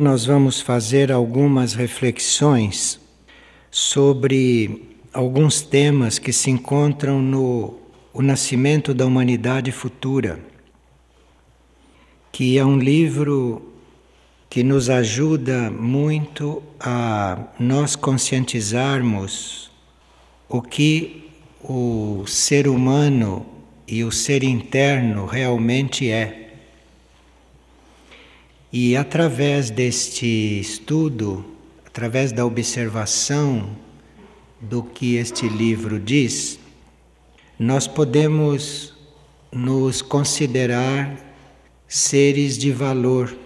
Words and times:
Nós 0.00 0.24
vamos 0.24 0.62
fazer 0.62 1.12
algumas 1.12 1.74
reflexões 1.74 2.98
sobre 3.70 4.96
alguns 5.12 5.60
temas 5.60 6.18
que 6.18 6.32
se 6.32 6.50
encontram 6.50 7.20
no 7.20 7.78
O 8.10 8.22
Nascimento 8.22 8.94
da 8.94 9.04
Humanidade 9.04 9.70
Futura, 9.70 10.40
que 12.32 12.56
é 12.56 12.64
um 12.64 12.78
livro 12.78 13.74
que 14.48 14.62
nos 14.62 14.88
ajuda 14.88 15.70
muito 15.70 16.62
a 16.80 17.48
nós 17.58 17.94
conscientizarmos 17.94 19.70
o 20.48 20.62
que 20.62 21.28
o 21.62 22.24
ser 22.26 22.68
humano 22.68 23.44
e 23.86 24.02
o 24.02 24.10
ser 24.10 24.44
interno 24.44 25.26
realmente 25.26 26.08
é. 26.08 26.49
E 28.72 28.96
através 28.96 29.68
deste 29.68 30.60
estudo, 30.60 31.44
através 31.84 32.30
da 32.30 32.46
observação 32.46 33.68
do 34.60 34.80
que 34.80 35.16
este 35.16 35.48
livro 35.48 35.98
diz, 35.98 36.56
nós 37.58 37.88
podemos 37.88 38.94
nos 39.52 40.00
considerar 40.02 41.18
seres 41.88 42.56
de 42.56 42.70
valor, 42.70 43.36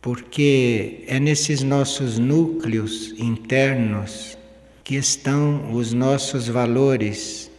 porque 0.00 1.04
é 1.06 1.20
nesses 1.20 1.62
nossos 1.62 2.18
núcleos 2.18 3.12
internos 3.18 4.38
que 4.82 4.94
estão 4.94 5.70
os 5.74 5.92
nossos 5.92 6.48
valores, 6.48 7.50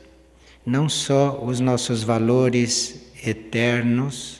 não 0.65 0.89
só 0.89 1.43
os 1.45 1.59
nossos 1.59 2.01
valores 2.01 3.11
eternos, 3.23 4.38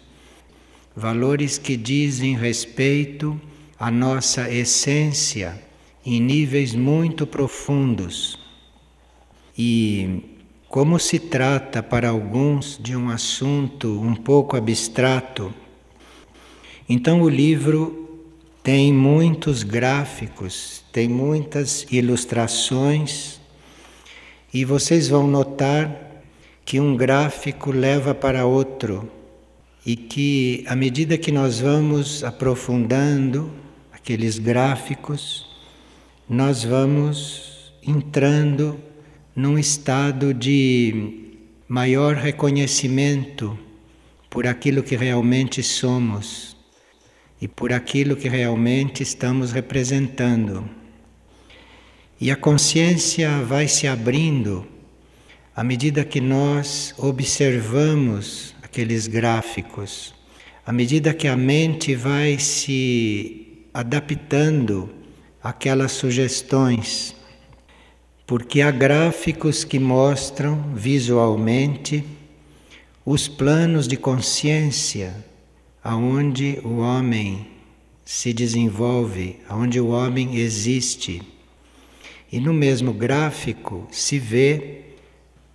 valores 0.96 1.58
que 1.58 1.78
dizem 1.78 2.36
respeito 2.36 3.40
à 3.80 3.90
nossa 3.90 4.50
essência 4.50 5.62
em 6.06 6.20
níveis 6.20 6.74
muito 6.74 7.28
profundos. 7.28 8.40
E 9.58 10.22
como 10.68 11.00
se 11.00 11.20
trata 11.20 11.82
para 11.84 12.10
alguns 12.10 12.80
de 12.82 12.96
um 12.96 13.10
assunto 13.10 14.00
um 14.02 14.16
pouco 14.16 14.56
abstrato, 14.56 15.54
então 16.88 17.22
o 17.22 17.30
livro 17.30 18.24
tem 18.64 18.94
muitos 18.94 19.64
gráficos, 19.64 20.84
tem 20.92 21.08
muitas 21.08 21.86
ilustrações, 21.92 23.40
e 24.54 24.66
vocês 24.66 25.08
vão 25.08 25.28
notar 25.28 26.24
que 26.66 26.80
um 26.80 26.96
gráfico 26.96 27.72
leva 27.72 28.14
para 28.14 28.46
outro 28.46 29.10
e 29.86 29.96
que, 29.96 30.64
à 30.68 30.76
medida 30.76 31.18
que 31.18 31.32
nós 31.32 31.60
vamos 31.60 32.24
aprofundando 32.24 33.52
aqueles 33.92 34.38
gráficos, 34.38 35.48
nós 36.28 36.64
vamos 36.64 37.74
entrando 37.82 38.80
num 39.36 39.58
estado 39.58 40.34
de 40.34 41.28
maior 41.68 42.16
reconhecimento 42.16 43.58
por 44.30 44.46
aquilo 44.46 44.84
que 44.84 44.96
realmente 44.96 45.64
somos 45.64 46.58
e 47.42 47.48
por 47.48 47.72
aquilo 47.72 48.16
que 48.16 48.28
realmente 48.28 49.02
estamos 49.02 49.52
representando. 49.52 50.70
E 52.20 52.30
a 52.30 52.36
consciência 52.36 53.42
vai 53.44 53.68
se 53.68 53.88
abrindo 53.88 54.68
à 55.56 55.64
medida 55.64 56.04
que 56.04 56.20
nós 56.20 56.94
observamos 56.98 58.54
aqueles 58.70 59.08
gráficos, 59.08 60.14
à 60.64 60.72
medida 60.72 61.12
que 61.12 61.28
a 61.28 61.36
mente 61.36 61.96
vai 61.96 62.38
se 62.38 63.66
adaptando 63.74 64.88
àquelas 65.42 65.92
sugestões, 65.92 67.16
porque 68.28 68.62
há 68.62 68.70
gráficos 68.70 69.64
que 69.64 69.80
mostram 69.80 70.72
visualmente 70.76 72.06
os 73.04 73.28
planos 73.28 73.88
de 73.88 73.98
consciência 73.98 75.16
aonde 75.84 76.60
o 76.64 76.78
homem 76.78 77.48
se 78.06 78.32
desenvolve, 78.32 79.38
aonde 79.50 79.80
o 79.80 79.88
homem 79.88 80.36
existe. 80.36 81.24
E 82.32 82.40
no 82.40 82.54
mesmo 82.54 82.94
gráfico 82.94 83.88
se 83.92 84.20
vê 84.20 84.82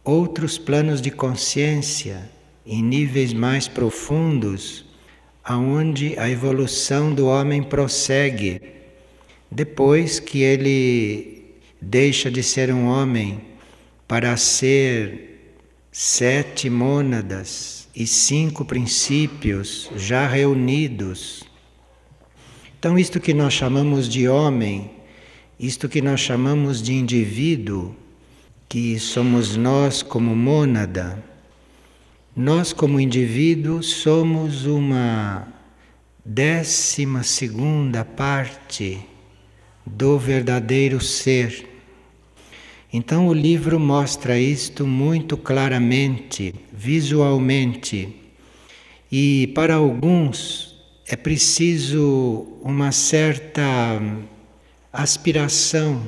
outros 0.03 0.59
planos 0.59 1.01
de 1.01 1.13
consciência 1.13 2.34
em 2.67 2.83
níveis 2.83 3.33
mais 3.33 3.69
profundos, 3.69 4.85
aonde 5.43 6.19
a 6.19 6.29
evolução 6.29 7.15
do 7.15 7.27
homem 7.27 7.63
prossegue, 7.63 8.61
depois 9.51 10.19
que 10.19 10.43
ele 10.43 11.45
deixa 11.81 12.31
de 12.31 12.43
ser 12.43 12.73
um 12.73 12.87
homem 12.87 13.41
para 14.09 14.37
ser 14.37 15.53
sete 15.93 16.71
mônadas 16.71 17.89
e 17.95 18.07
cinco 18.07 18.65
princípios 18.65 19.91
já 19.95 20.27
reunidos. 20.27 21.45
Então, 22.79 22.99
isto 22.99 23.21
que 23.21 23.33
nós 23.33 23.53
chamamos 23.53 24.09
de 24.09 24.27
homem, 24.27 24.91
isto 25.61 25.89
que 25.89 26.03
nós 26.03 26.21
chamamos 26.21 26.83
de 26.83 26.95
indivíduo, 26.95 27.95
que 28.69 28.99
somos 28.99 29.57
nós 29.57 30.03
como 30.03 30.35
mônada, 30.35 31.23
nós, 32.37 32.73
como 32.73 32.99
indivíduos, 32.99 33.87
somos 33.87 34.67
uma 34.67 35.47
décima 36.25 37.23
segunda 37.23 38.05
parte 38.05 38.99
do 39.87 40.19
verdadeiro 40.19 41.01
ser. 41.01 41.65
Então, 42.93 43.29
o 43.29 43.33
livro 43.33 43.79
mostra 43.79 44.37
isto 44.37 44.85
muito 44.85 45.37
claramente, 45.37 46.53
visualmente. 46.73 48.17
E 49.13 49.53
para 49.55 49.77
alguns 49.77 50.75
é 51.07 51.15
preciso 51.15 52.49
uma 52.63 52.91
certa 52.91 53.63
aspiração 54.93 56.03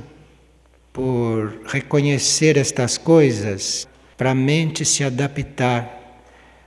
por 0.93 1.61
reconhecer 1.67 2.57
estas 2.57 2.99
coisas, 2.99 3.87
para 4.17 4.33
a 4.33 4.35
mente 4.35 4.85
se 4.85 5.05
adaptar 5.05 6.06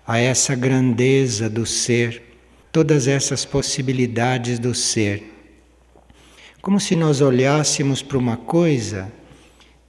a 0.09 0.17
essa 0.17 0.55
grandeza 0.55 1.47
do 1.47 1.67
ser, 1.67 2.19
todas 2.71 3.07
essas 3.07 3.45
possibilidades 3.45 4.57
do 4.57 4.73
ser. 4.73 5.21
Como 6.63 6.79
se 6.79 6.95
nós 6.95 7.21
olhássemos 7.21 8.01
para 8.01 8.17
uma 8.17 8.35
coisa 8.35 9.13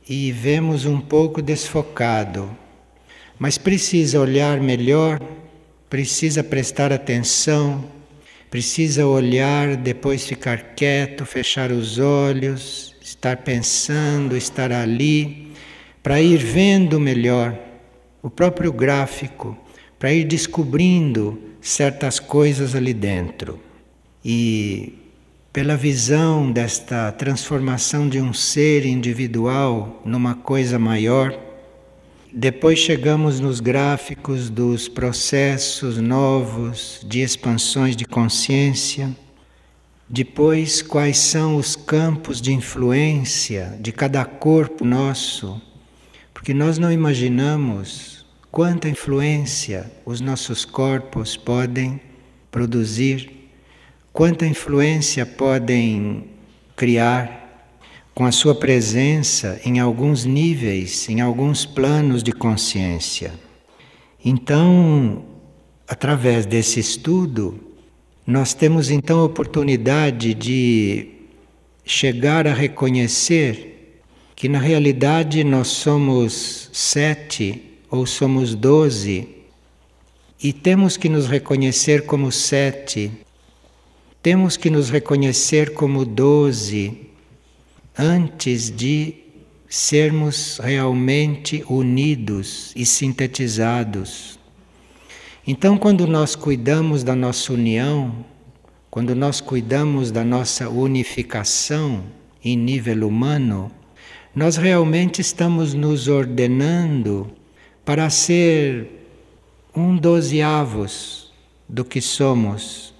e 0.06 0.30
vemos 0.30 0.84
um 0.84 1.00
pouco 1.00 1.40
desfocado, 1.40 2.54
mas 3.38 3.56
precisa 3.56 4.20
olhar 4.20 4.60
melhor, 4.60 5.22
precisa 5.88 6.44
prestar 6.44 6.92
atenção, 6.92 7.82
precisa 8.50 9.06
olhar, 9.06 9.74
depois 9.74 10.26
ficar 10.26 10.74
quieto, 10.74 11.24
fechar 11.24 11.72
os 11.72 11.98
olhos, 11.98 12.94
estar 13.00 13.38
pensando, 13.38 14.36
estar 14.36 14.70
ali, 14.70 15.50
para 16.02 16.20
ir 16.20 16.36
vendo 16.36 17.00
melhor 17.00 17.58
o 18.22 18.28
próprio 18.28 18.70
gráfico 18.70 19.56
para 20.00 20.14
ir 20.14 20.24
descobrindo 20.24 21.38
certas 21.60 22.18
coisas 22.18 22.74
ali 22.74 22.94
dentro. 22.94 23.60
E 24.24 24.94
pela 25.52 25.76
visão 25.76 26.50
desta 26.50 27.12
transformação 27.12 28.08
de 28.08 28.18
um 28.18 28.32
ser 28.32 28.86
individual 28.86 30.00
numa 30.02 30.34
coisa 30.34 30.78
maior, 30.78 31.38
depois 32.32 32.78
chegamos 32.78 33.40
nos 33.40 33.60
gráficos 33.60 34.48
dos 34.48 34.88
processos 34.88 35.98
novos 35.98 37.04
de 37.06 37.20
expansões 37.20 37.94
de 37.94 38.06
consciência. 38.06 39.14
Depois, 40.08 40.80
quais 40.80 41.18
são 41.18 41.56
os 41.56 41.76
campos 41.76 42.40
de 42.40 42.54
influência 42.54 43.76
de 43.78 43.92
cada 43.92 44.24
corpo 44.24 44.82
nosso, 44.82 45.60
porque 46.32 46.54
nós 46.54 46.78
não 46.78 46.90
imaginamos 46.90 48.19
quanta 48.50 48.88
influência 48.88 49.90
os 50.04 50.20
nossos 50.20 50.64
corpos 50.64 51.36
podem 51.36 52.00
produzir, 52.50 53.50
quanta 54.12 54.46
influência 54.46 55.24
podem 55.24 56.24
criar 56.74 57.40
com 58.12 58.24
a 58.24 58.32
sua 58.32 58.54
presença 58.54 59.60
em 59.64 59.78
alguns 59.78 60.24
níveis, 60.24 61.08
em 61.08 61.20
alguns 61.20 61.64
planos 61.64 62.22
de 62.22 62.32
consciência. 62.32 63.32
Então, 64.22 65.24
através 65.86 66.44
desse 66.44 66.80
estudo, 66.80 67.58
nós 68.26 68.52
temos 68.52 68.90
então 68.90 69.20
a 69.20 69.24
oportunidade 69.24 70.34
de 70.34 71.08
chegar 71.84 72.46
a 72.46 72.52
reconhecer 72.52 74.02
que 74.34 74.48
na 74.48 74.58
realidade 74.58 75.44
nós 75.44 75.68
somos 75.68 76.68
sete 76.72 77.69
ou 77.90 78.06
somos 78.06 78.54
doze, 78.54 79.28
e 80.42 80.52
temos 80.52 80.96
que 80.96 81.08
nos 81.08 81.26
reconhecer 81.26 82.06
como 82.06 82.30
sete, 82.30 83.10
temos 84.22 84.56
que 84.56 84.70
nos 84.70 84.88
reconhecer 84.88 85.74
como 85.74 86.04
doze 86.04 87.08
antes 87.98 88.70
de 88.70 89.14
sermos 89.68 90.58
realmente 90.62 91.64
unidos 91.68 92.72
e 92.74 92.86
sintetizados. 92.86 94.38
Então, 95.46 95.76
quando 95.76 96.06
nós 96.06 96.34
cuidamos 96.34 97.02
da 97.02 97.14
nossa 97.14 97.52
união, 97.52 98.24
quando 98.90 99.14
nós 99.14 99.40
cuidamos 99.40 100.10
da 100.10 100.24
nossa 100.24 100.68
unificação 100.68 102.04
em 102.44 102.56
nível 102.56 103.06
humano, 103.06 103.70
nós 104.34 104.56
realmente 104.56 105.20
estamos 105.20 105.74
nos 105.74 106.08
ordenando 106.08 107.30
para 107.90 108.08
ser 108.08 108.86
um 109.74 109.96
dozeavos 109.96 111.32
do 111.68 111.84
que 111.84 112.00
somos. 112.00 112.94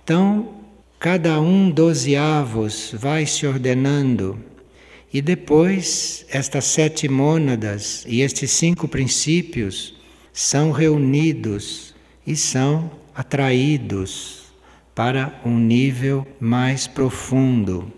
Então, 0.00 0.60
cada 0.96 1.40
um 1.40 1.68
dozeavos 1.68 2.94
vai 2.96 3.26
se 3.26 3.48
ordenando 3.48 4.38
e 5.12 5.20
depois, 5.20 6.24
estas 6.28 6.66
sete 6.66 7.08
mônadas 7.08 8.04
e 8.06 8.20
estes 8.20 8.52
cinco 8.52 8.86
princípios 8.86 9.92
são 10.32 10.70
reunidos 10.70 11.92
e 12.24 12.36
são 12.36 12.92
atraídos 13.12 14.52
para 14.94 15.36
um 15.44 15.58
nível 15.58 16.24
mais 16.38 16.86
profundo. 16.86 17.92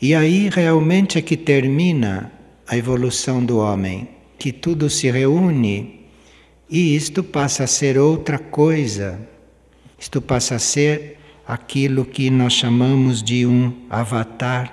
E 0.00 0.14
aí 0.14 0.48
realmente 0.48 1.18
é 1.18 1.20
que 1.20 1.36
termina 1.36 2.32
a 2.66 2.74
evolução 2.74 3.44
do 3.44 3.58
homem, 3.58 4.16
que 4.38 4.52
tudo 4.52 4.88
se 4.88 5.10
reúne 5.10 6.06
e 6.70 6.94
isto 6.94 7.22
passa 7.22 7.64
a 7.64 7.66
ser 7.66 7.98
outra 7.98 8.38
coisa. 8.38 9.18
Isto 9.98 10.20
passa 10.20 10.54
a 10.56 10.58
ser 10.58 11.18
aquilo 11.46 12.04
que 12.04 12.30
nós 12.30 12.52
chamamos 12.52 13.22
de 13.22 13.46
um 13.46 13.72
avatar 13.90 14.72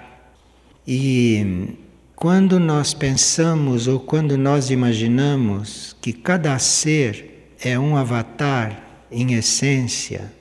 e 0.87 1.75
quando 2.15 2.59
nós 2.59 2.93
pensamos 2.93 3.87
ou 3.87 3.99
quando 3.99 4.37
nós 4.37 4.69
imaginamos 4.69 5.95
que 6.01 6.13
cada 6.13 6.57
ser 6.59 7.51
é 7.59 7.77
um 7.77 7.97
avatar 7.97 8.85
em 9.11 9.33
essência, 9.33 10.31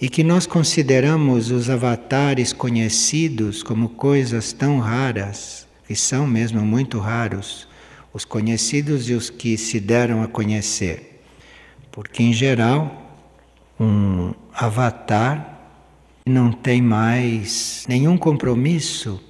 e 0.00 0.08
que 0.08 0.24
nós 0.24 0.46
consideramos 0.46 1.50
os 1.50 1.68
avatares 1.68 2.52
conhecidos 2.52 3.62
como 3.62 3.90
coisas 3.90 4.52
tão 4.52 4.78
raras, 4.78 5.66
que 5.86 5.94
são 5.94 6.26
mesmo 6.26 6.60
muito 6.62 6.98
raros, 6.98 7.67
os 8.18 8.24
conhecidos 8.24 9.08
e 9.08 9.14
os 9.14 9.30
que 9.30 9.56
se 9.56 9.78
deram 9.78 10.24
a 10.24 10.26
conhecer. 10.26 11.22
Porque, 11.92 12.20
em 12.20 12.32
geral, 12.32 13.16
um 13.78 14.34
avatar 14.52 15.56
não 16.26 16.50
tem 16.50 16.82
mais 16.82 17.84
nenhum 17.88 18.18
compromisso 18.18 19.22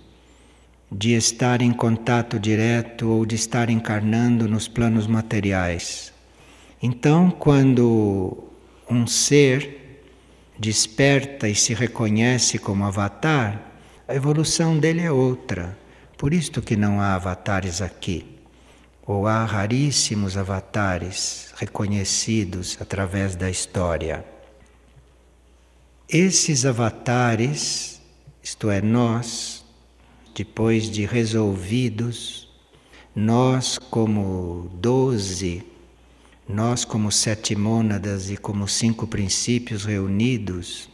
de 0.90 1.12
estar 1.12 1.60
em 1.60 1.70
contato 1.70 2.40
direto 2.40 3.10
ou 3.10 3.26
de 3.26 3.34
estar 3.34 3.68
encarnando 3.68 4.48
nos 4.48 4.66
planos 4.68 5.06
materiais. 5.06 6.10
Então, 6.82 7.30
quando 7.30 8.42
um 8.90 9.06
ser 9.06 10.00
desperta 10.58 11.46
e 11.46 11.54
se 11.54 11.74
reconhece 11.74 12.58
como 12.58 12.86
avatar, 12.86 13.70
a 14.08 14.14
evolução 14.14 14.78
dele 14.78 15.02
é 15.02 15.12
outra. 15.12 15.76
Por 16.16 16.32
isto 16.32 16.62
que 16.62 16.74
não 16.74 17.02
há 17.02 17.16
avatares 17.16 17.82
aqui. 17.82 18.37
Ou 19.08 19.26
há 19.26 19.42
raríssimos 19.46 20.36
avatares 20.36 21.54
reconhecidos 21.56 22.76
através 22.78 23.34
da 23.34 23.50
história. 23.50 24.22
Esses 26.06 26.66
avatares, 26.66 28.02
isto 28.42 28.70
é, 28.70 28.82
nós, 28.82 29.64
depois 30.34 30.90
de 30.90 31.06
resolvidos, 31.06 32.50
nós, 33.16 33.78
como 33.78 34.70
doze, 34.74 35.64
nós, 36.46 36.84
como 36.84 37.10
sete 37.10 37.56
mônadas 37.56 38.30
e 38.30 38.36
como 38.36 38.68
cinco 38.68 39.06
princípios 39.06 39.86
reunidos, 39.86 40.88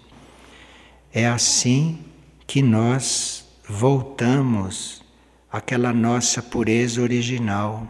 é 1.13 1.27
assim 1.27 1.99
que 2.47 2.63
nós 2.63 3.45
voltamos 3.69 5.03
àquela 5.51 5.93
nossa 5.93 6.41
pureza 6.41 7.03
original. 7.03 7.87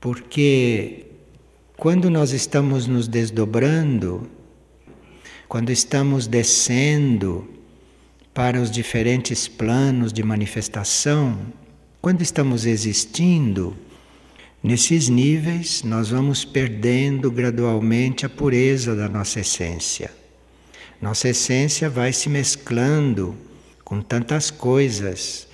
Porque 0.00 1.06
quando 1.76 2.10
nós 2.10 2.32
estamos 2.32 2.86
nos 2.86 3.08
desdobrando, 3.08 4.28
quando 5.48 5.70
estamos 5.70 6.26
descendo, 6.26 7.48
para 8.38 8.60
os 8.60 8.70
diferentes 8.70 9.48
planos 9.48 10.12
de 10.12 10.22
manifestação, 10.22 11.36
quando 12.00 12.22
estamos 12.22 12.66
existindo, 12.66 13.76
nesses 14.62 15.08
níveis 15.08 15.82
nós 15.82 16.10
vamos 16.10 16.44
perdendo 16.44 17.32
gradualmente 17.32 18.24
a 18.24 18.28
pureza 18.28 18.94
da 18.94 19.08
nossa 19.08 19.40
essência. 19.40 20.12
Nossa 21.02 21.30
essência 21.30 21.90
vai 21.90 22.12
se 22.12 22.28
mesclando 22.28 23.34
com 23.82 24.00
tantas 24.00 24.52
coisas 24.52 25.48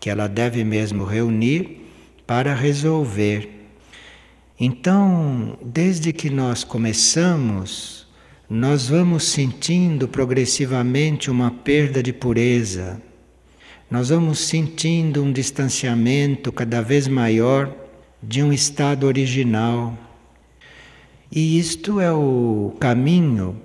que 0.00 0.08
ela 0.08 0.26
deve 0.26 0.64
mesmo 0.64 1.04
reunir 1.04 1.90
para 2.26 2.54
resolver. 2.54 3.59
Então, 4.62 5.58
desde 5.64 6.12
que 6.12 6.28
nós 6.28 6.62
começamos 6.62 8.00
nós 8.52 8.88
vamos 8.88 9.28
sentindo 9.28 10.08
progressivamente 10.08 11.30
uma 11.30 11.52
perda 11.52 12.02
de 12.02 12.12
pureza, 12.12 13.00
nós 13.88 14.08
vamos 14.08 14.40
sentindo 14.40 15.22
um 15.22 15.32
distanciamento 15.32 16.50
cada 16.50 16.82
vez 16.82 17.06
maior 17.06 17.72
de 18.20 18.42
um 18.42 18.52
estado 18.52 19.06
original. 19.06 19.96
E 21.30 21.60
isto 21.60 22.00
é 22.00 22.12
o 22.12 22.74
caminho 22.80 23.56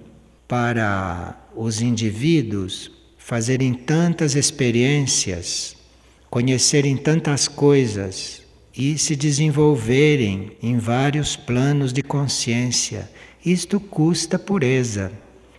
para 0.48 1.36
os 1.56 1.82
indivíduos 1.82 2.92
fazerem 3.18 3.74
tantas 3.74 4.36
experiências, 4.36 5.76
conhecerem 6.30 6.96
tantas 6.96 7.48
coisas 7.48 8.45
e 8.78 8.98
se 8.98 9.16
desenvolverem 9.16 10.52
em 10.62 10.78
vários 10.78 11.36
planos 11.36 11.94
de 11.94 12.04
consciência 12.04 13.10
isto 13.46 13.80
custa 13.80 14.40
pureza, 14.40 15.12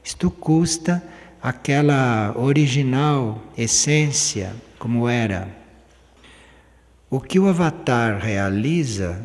isto 0.02 0.28
custa 0.28 1.00
aquela 1.40 2.34
original 2.36 3.40
essência 3.56 4.52
como 4.76 5.08
era. 5.08 5.48
O 7.08 7.20
que 7.20 7.38
o 7.38 7.46
Avatar 7.46 8.18
realiza, 8.18 9.24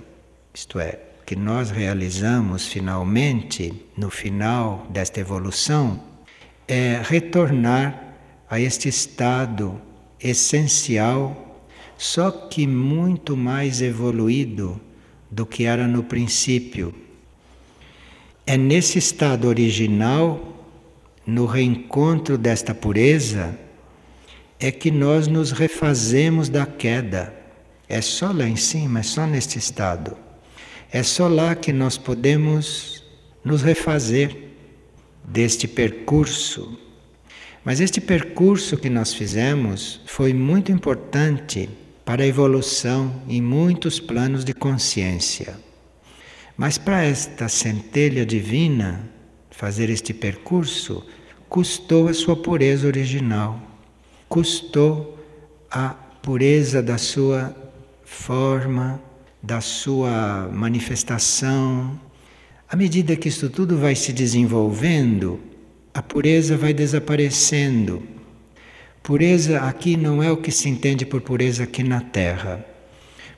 isto 0.54 0.80
é, 0.80 1.00
que 1.26 1.36
nós 1.36 1.72
realizamos 1.72 2.68
finalmente, 2.68 3.74
no 3.98 4.12
final 4.12 4.86
desta 4.92 5.20
evolução, 5.20 6.00
é 6.68 7.02
retornar 7.04 8.14
a 8.48 8.60
este 8.60 8.90
estado 8.90 9.82
essencial, 10.20 11.51
só 12.02 12.32
que 12.32 12.66
muito 12.66 13.38
mais 13.38 13.80
evoluído 13.80 14.82
do 15.30 15.46
que 15.46 15.66
era 15.66 15.88
no 15.88 16.02
princípio 16.02 16.96
é 18.44 18.58
nesse 18.58 18.98
estado 18.98 19.48
original, 19.48 20.66
no 21.28 21.46
reencontro 21.46 22.40
desta 22.40 22.74
pureza, 22.74 23.56
é 24.60 24.72
que 24.72 24.90
nós 24.90 25.28
nos 25.28 25.52
refazemos 25.52 26.50
da 26.50 26.66
queda. 26.66 27.36
É 27.88 28.02
só 28.02 28.32
lá 28.32 28.48
em 28.48 28.56
cima, 28.56 29.02
é 29.02 29.04
só 29.04 29.28
neste 29.28 29.60
estado. 29.60 30.18
É 30.92 31.04
só 31.04 31.28
lá 31.28 31.54
que 31.54 31.72
nós 31.72 32.00
podemos 32.00 33.04
nos 33.46 33.62
refazer 33.62 34.36
deste 35.24 35.68
percurso. 35.68 36.80
Mas 37.64 37.80
este 37.80 38.02
percurso 38.02 38.76
que 38.76 38.90
nós 38.90 39.14
fizemos 39.14 40.02
foi 40.08 40.34
muito 40.34 40.72
importante 40.72 41.70
para 42.12 42.24
a 42.24 42.28
evolução 42.28 43.22
em 43.26 43.42
muitos 43.42 43.98
planos 43.98 44.44
de 44.44 44.54
consciência. 44.54 45.58
Mas 46.58 46.78
para 46.78 47.06
esta 47.06 47.48
centelha 47.48 48.26
divina 48.26 49.10
fazer 49.50 49.90
este 49.90 50.14
percurso, 50.14 51.06
custou 51.48 52.10
a 52.10 52.14
sua 52.14 52.36
pureza 52.36 52.86
original, 52.86 53.58
custou 54.28 55.18
a 55.72 55.92
pureza 56.22 56.84
da 56.84 56.98
sua 56.98 57.56
forma, 58.04 59.02
da 59.42 59.62
sua 59.62 60.50
manifestação. 60.52 61.98
À 62.68 62.76
medida 62.76 63.16
que 63.16 63.30
isso 63.30 63.50
tudo 63.50 63.78
vai 63.78 63.96
se 63.96 64.12
desenvolvendo, 64.12 65.40
a 65.94 66.02
pureza 66.02 66.58
vai 66.58 66.74
desaparecendo. 66.74 68.04
Pureza 69.04 69.62
aqui 69.62 69.98
não 69.98 70.22
é 70.22 70.32
o 70.32 70.38
que 70.38 70.52
se 70.52 70.70
entende 70.70 71.06
por 71.06 71.22
pureza 71.22 71.64
aqui 71.64 71.84
na 71.84 72.02
Terra. 72.02 72.64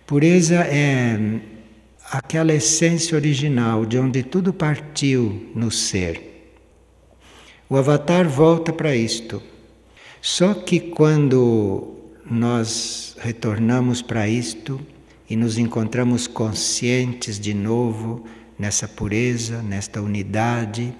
Pureza 0.06 0.56
é 0.56 1.18
aquela 2.12 2.54
essência 2.54 3.16
original 3.16 3.86
de 3.86 3.98
onde 3.98 4.24
tudo 4.24 4.52
partiu 4.52 5.50
no 5.56 5.72
ser. 5.72 6.52
O 7.70 7.78
Avatar 7.78 8.28
volta 8.28 8.74
para 8.74 8.94
isto. 8.94 9.42
Só 10.22 10.54
que 10.54 10.80
quando 10.80 11.96
nós 12.30 13.16
retornamos 13.20 14.02
para 14.02 14.28
isto 14.28 14.82
e 15.30 15.36
nos 15.38 15.58
encontramos 15.58 16.28
conscientes 16.28 17.40
de 17.40 17.54
novo 17.54 18.26
nessa 18.60 18.88
pureza, 18.88 19.62
nesta 19.62 20.02
unidade, 20.02 20.94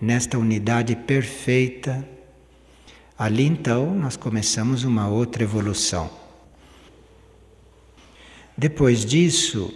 nesta 0.00 0.38
unidade 0.38 0.94
perfeita, 0.94 2.13
ali 3.18 3.44
então 3.44 3.94
nós 3.94 4.16
começamos 4.16 4.84
uma 4.84 5.08
outra 5.08 5.42
evolução. 5.42 6.10
Depois 8.56 9.04
disso, 9.04 9.72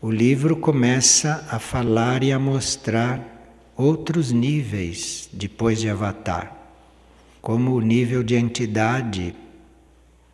o 0.00 0.10
livro 0.10 0.56
começa 0.56 1.46
a 1.50 1.58
falar 1.58 2.22
e 2.22 2.32
a 2.32 2.38
mostrar 2.38 3.20
outros 3.76 4.32
níveis 4.32 5.28
depois 5.32 5.80
de 5.80 5.88
Avatar 5.88 6.58
como 7.40 7.72
o 7.72 7.80
nível 7.80 8.22
de 8.22 8.34
entidade, 8.34 9.34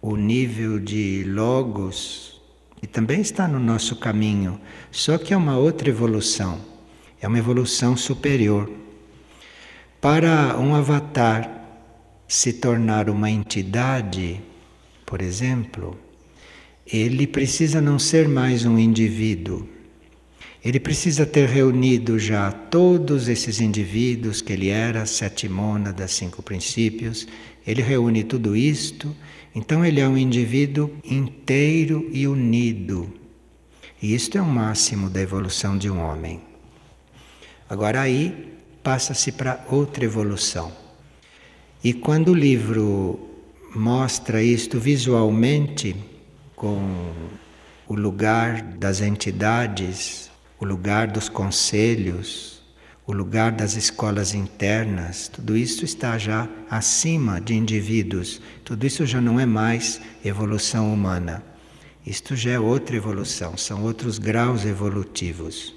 o 0.01 0.17
nível 0.17 0.81
de 0.81 1.25
logos, 1.25 2.41
que 2.81 2.87
também 2.87 3.21
está 3.21 3.47
no 3.47 3.59
nosso 3.61 3.97
caminho, 3.97 4.61
só 4.91 5.17
que 5.17 5.33
é 5.33 5.37
uma 5.37 5.57
outra 5.57 5.89
evolução, 5.89 6.59
é 7.21 7.29
uma 7.29 7.39
evolução 7.39 7.97
superior. 7.97 8.71
Para 10.01 10.59
um 10.59 10.75
avatar 10.75 11.64
se 12.35 12.53
tornar 12.53 13.09
uma 13.09 13.31
entidade, 13.31 14.41
por 15.07 15.23
exemplo, 15.23 15.97
ele 16.85 17.29
precisa 17.29 17.81
não 17.81 17.97
ser 17.97 18.29
mais 18.29 18.67
um 18.67 18.77
indivíduo, 18.77 19.69
ele 20.65 20.81
precisa 20.81 21.25
ter 21.25 21.49
reunido 21.49 22.19
já 22.19 22.51
todos 22.51 23.29
esses 23.29 23.61
indivíduos 23.61 24.43
que 24.43 24.53
ele 24.53 24.69
era, 24.69 25.07
sete 25.07 25.49
mônadas, 25.49 26.11
cinco 26.11 26.43
princípios, 26.43 27.29
ele 27.65 27.83
reúne 27.83 28.25
tudo 28.25 28.57
isto, 28.57 29.15
então 29.55 29.85
ele 29.85 30.01
é 30.01 30.09
um 30.09 30.19
indivíduo 30.19 30.91
inteiro 31.05 32.11
e 32.13 32.27
unido. 32.27 33.15
E 34.03 34.13
isto 34.13 34.37
é 34.37 34.43
o 34.43 34.45
máximo 34.45 35.09
da 35.09 35.21
evolução 35.21 35.79
de 35.79 35.89
um 35.89 36.01
homem. 36.01 36.41
Agora 37.71 38.01
aí 38.01 38.53
passa-se 38.83 39.31
para 39.31 39.65
outra 39.71 40.05
evolução. 40.05 40.84
E 41.85 41.93
quando 41.93 42.29
o 42.29 42.35
livro 42.35 43.21
mostra 43.77 44.43
isto 44.43 44.81
visualmente, 44.81 45.95
com 46.57 47.13
o 47.87 47.95
lugar 47.95 48.63
das 48.63 49.03
entidades 49.03 50.31
o 50.59 50.65
lugar 50.65 51.09
dos 51.09 51.29
conselhos, 51.29 52.63
o 53.07 53.13
lugar 53.13 53.53
das 53.53 53.77
escolas 53.77 54.33
internas, 54.33 55.29
tudo 55.29 55.55
isso 55.55 55.85
está 55.85 56.17
já 56.17 56.49
acima 56.71 57.39
de 57.39 57.55
indivíduos, 57.55 58.41
tudo 58.65 58.87
isso 58.87 59.05
já 59.05 59.21
não 59.21 59.39
é 59.39 59.45
mais 59.45 60.01
evolução 60.25 60.91
humana. 60.91 61.45
Isto 62.07 62.35
já 62.35 62.53
é 62.53 62.59
outra 62.59 62.97
evolução, 62.97 63.59
são 63.59 63.83
outros 63.83 64.19
graus 64.19 64.65
evolutivos. 64.65 65.75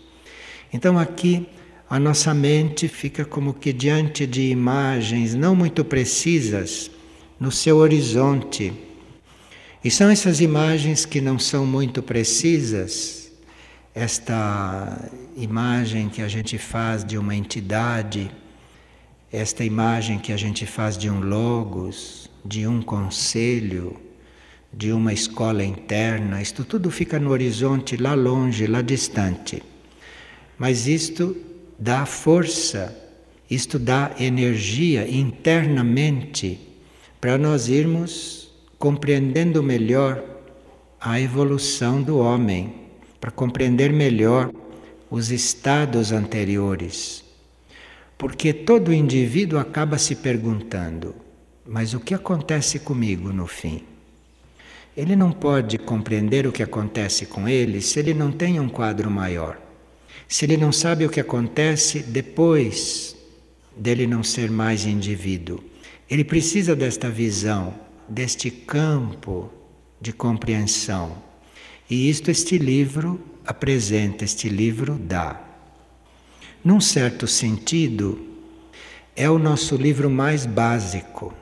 Então 0.72 0.98
aqui 0.98 1.50
a 1.90 2.00
nossa 2.00 2.34
mente 2.34 2.88
fica 2.88 3.24
como 3.24 3.54
que 3.54 3.72
diante 3.72 4.28
de 4.28 4.50
imagens 4.50 5.34
não 5.34 5.56
muito 5.56 5.86
precisas 5.86 6.92
no 7.40 7.52
seu 7.52 7.78
horizonte. 7.78 8.74
E 9.84 9.90
são 9.90 10.10
essas 10.10 10.42
imagens 10.42 11.06
que 11.06 11.22
não 11.22 11.40
são 11.40 11.66
muito 11.66 12.04
precisas 12.04 13.28
esta 13.98 15.10
imagem 15.36 16.08
que 16.08 16.22
a 16.22 16.28
gente 16.28 16.56
faz 16.60 17.04
de 17.04 17.18
uma 17.18 17.36
entidade, 17.36 18.30
esta 19.32 19.64
imagem 19.64 20.20
que 20.20 20.32
a 20.32 20.38
gente 20.38 20.68
faz 20.68 20.96
de 20.96 21.10
um 21.10 21.20
logos, 21.20 22.30
de 22.46 22.68
um 22.68 22.80
conselho, 22.80 24.00
de 24.72 24.92
uma 24.92 25.12
escola 25.12 25.64
interna, 25.64 26.40
isto 26.40 26.64
tudo 26.64 26.92
fica 26.92 27.18
no 27.18 27.32
horizonte 27.32 27.98
lá 27.98 28.14
longe, 28.14 28.68
lá 28.68 28.84
distante. 28.84 29.64
Mas 30.60 30.86
isto 30.86 31.36
dá 31.80 32.06
força, 32.06 32.96
isto 33.50 33.78
dá 33.78 34.12
energia 34.20 35.08
internamente 35.10 36.60
para 37.22 37.38
nós 37.38 37.68
irmos 37.68 38.52
compreendendo 38.78 39.64
melhor 39.64 40.24
a 41.00 41.20
evolução 41.20 42.02
do 42.02 42.18
homem 42.18 42.74
para 43.20 43.32
compreender 43.32 43.92
melhor 43.92 44.52
os 45.10 45.32
estados 45.32 46.12
anteriores. 46.12 47.24
Porque 48.18 48.54
todo 48.54 48.94
indivíduo 48.94 49.60
acaba 49.60 49.98
se 49.98 50.16
perguntando: 50.16 51.16
mas 51.66 51.94
o 51.94 52.00
que 52.00 52.14
acontece 52.14 52.80
comigo 52.80 53.32
no 53.32 53.48
fim? 53.48 53.84
Ele 54.96 55.16
não 55.16 55.32
pode 55.32 55.78
compreender 55.78 56.48
o 56.48 56.52
que 56.52 56.64
acontece 56.64 57.28
com 57.28 57.48
ele 57.48 57.82
se 57.82 58.00
ele 58.00 58.16
não 58.16 58.32
tem 58.32 58.60
um 58.60 58.68
quadro 58.68 59.12
maior. 59.12 59.67
Se 60.28 60.46
ele 60.46 60.58
não 60.58 60.72
sabe 60.72 61.06
o 61.06 61.10
que 61.10 61.20
acontece 61.20 62.00
depois 62.00 63.16
dele 63.76 64.08
não 64.08 64.24
ser 64.24 64.50
mais 64.50 64.86
indivíduo. 64.86 65.64
Ele 66.10 66.24
precisa 66.24 66.76
desta 66.76 67.10
visão, 67.10 67.74
deste 68.08 68.50
campo 68.50 69.52
de 70.00 70.14
compreensão. 70.14 71.18
E 71.90 72.10
isto 72.10 72.32
este 72.32 72.58
livro 72.58 73.20
apresenta, 73.46 74.24
este 74.24 74.50
livro 74.50 74.96
dá. 74.96 75.42
Num 76.64 76.82
certo 76.82 77.28
sentido, 77.28 78.20
é 79.16 79.30
o 79.30 79.40
nosso 79.40 79.76
livro 79.76 80.10
mais 80.10 80.46
básico, 80.46 81.34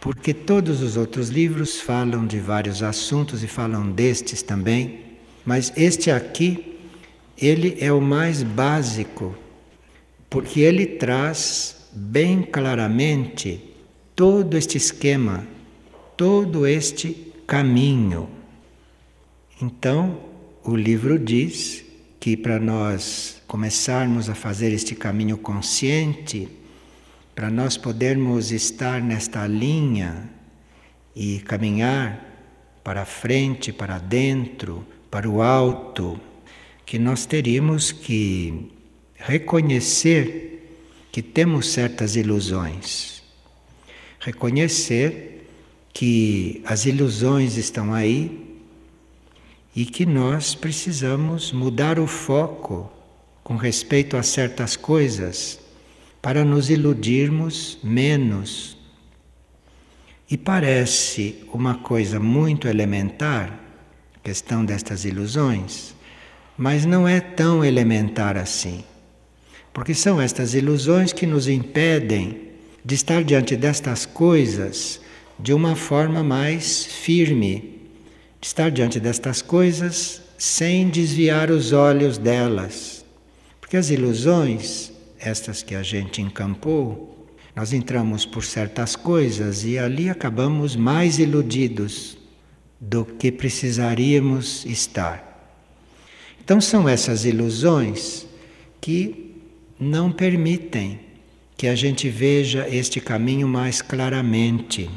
porque 0.00 0.34
todos 0.34 0.82
os 0.82 0.96
outros 0.96 1.28
livros 1.28 1.80
falam 1.80 2.26
de 2.26 2.38
vários 2.38 2.82
assuntos 2.82 3.42
e 3.42 3.46
falam 3.46 3.90
destes 3.90 4.42
também, 4.42 5.00
mas 5.44 5.72
este 5.76 6.10
aqui, 6.10 6.71
ele 7.36 7.76
é 7.80 7.92
o 7.92 8.00
mais 8.00 8.42
básico, 8.42 9.34
porque 10.28 10.60
ele 10.60 10.86
traz 10.86 11.88
bem 11.92 12.42
claramente 12.42 13.62
todo 14.14 14.56
este 14.56 14.76
esquema, 14.76 15.46
todo 16.16 16.66
este 16.66 17.32
caminho. 17.46 18.28
Então, 19.60 20.18
o 20.64 20.74
livro 20.76 21.18
diz 21.18 21.84
que 22.18 22.36
para 22.36 22.58
nós 22.58 23.42
começarmos 23.46 24.30
a 24.30 24.34
fazer 24.34 24.72
este 24.72 24.94
caminho 24.94 25.36
consciente, 25.36 26.48
para 27.34 27.50
nós 27.50 27.76
podermos 27.76 28.52
estar 28.52 29.02
nesta 29.02 29.46
linha 29.46 30.30
e 31.14 31.40
caminhar 31.40 32.32
para 32.84 33.04
frente, 33.04 33.72
para 33.72 33.98
dentro, 33.98 34.86
para 35.10 35.28
o 35.28 35.42
alto, 35.42 36.18
que 36.84 36.98
nós 36.98 37.26
teríamos 37.26 37.92
que 37.92 38.70
reconhecer 39.14 40.52
que 41.12 41.22
temos 41.22 41.68
certas 41.68 42.16
ilusões. 42.16 43.22
Reconhecer 44.18 45.46
que 45.92 46.62
as 46.64 46.86
ilusões 46.86 47.56
estão 47.56 47.92
aí 47.92 48.56
e 49.76 49.84
que 49.84 50.06
nós 50.06 50.54
precisamos 50.54 51.52
mudar 51.52 51.98
o 51.98 52.06
foco 52.06 52.90
com 53.44 53.56
respeito 53.56 54.16
a 54.16 54.22
certas 54.22 54.76
coisas 54.76 55.60
para 56.22 56.44
nos 56.44 56.70
iludirmos 56.70 57.78
menos. 57.82 58.76
E 60.30 60.36
parece 60.38 61.44
uma 61.52 61.74
coisa 61.74 62.18
muito 62.18 62.68
elementar, 62.68 63.60
questão 64.22 64.64
destas 64.64 65.04
ilusões, 65.04 65.94
mas 66.56 66.84
não 66.84 67.06
é 67.06 67.20
tão 67.20 67.64
elementar 67.64 68.36
assim. 68.36 68.84
Porque 69.72 69.94
são 69.94 70.20
estas 70.20 70.54
ilusões 70.54 71.12
que 71.12 71.26
nos 71.26 71.48
impedem 71.48 72.52
de 72.84 72.94
estar 72.94 73.24
diante 73.24 73.56
destas 73.56 74.04
coisas 74.04 75.00
de 75.38 75.52
uma 75.52 75.74
forma 75.74 76.22
mais 76.22 76.84
firme, 76.84 77.80
estar 78.40 78.70
diante 78.70 79.00
destas 79.00 79.40
coisas 79.40 80.20
sem 80.36 80.88
desviar 80.88 81.50
os 81.50 81.72
olhos 81.72 82.18
delas. 82.18 83.04
Porque 83.60 83.76
as 83.76 83.90
ilusões, 83.90 84.92
estas 85.18 85.62
que 85.62 85.74
a 85.74 85.82
gente 85.82 86.20
encampou, 86.20 87.28
nós 87.54 87.72
entramos 87.72 88.26
por 88.26 88.44
certas 88.44 88.96
coisas 88.96 89.64
e 89.64 89.78
ali 89.78 90.08
acabamos 90.08 90.74
mais 90.74 91.18
iludidos 91.18 92.16
do 92.80 93.04
que 93.04 93.30
precisaríamos 93.30 94.64
estar. 94.64 95.31
Então 96.44 96.60
são 96.60 96.88
essas 96.88 97.24
ilusões 97.24 98.26
que 98.80 99.36
não 99.78 100.10
permitem 100.10 101.00
que 101.56 101.68
a 101.68 101.74
gente 101.74 102.08
veja 102.08 102.68
este 102.68 103.00
caminho 103.00 103.46
mais 103.46 103.80
claramente. 103.80 104.90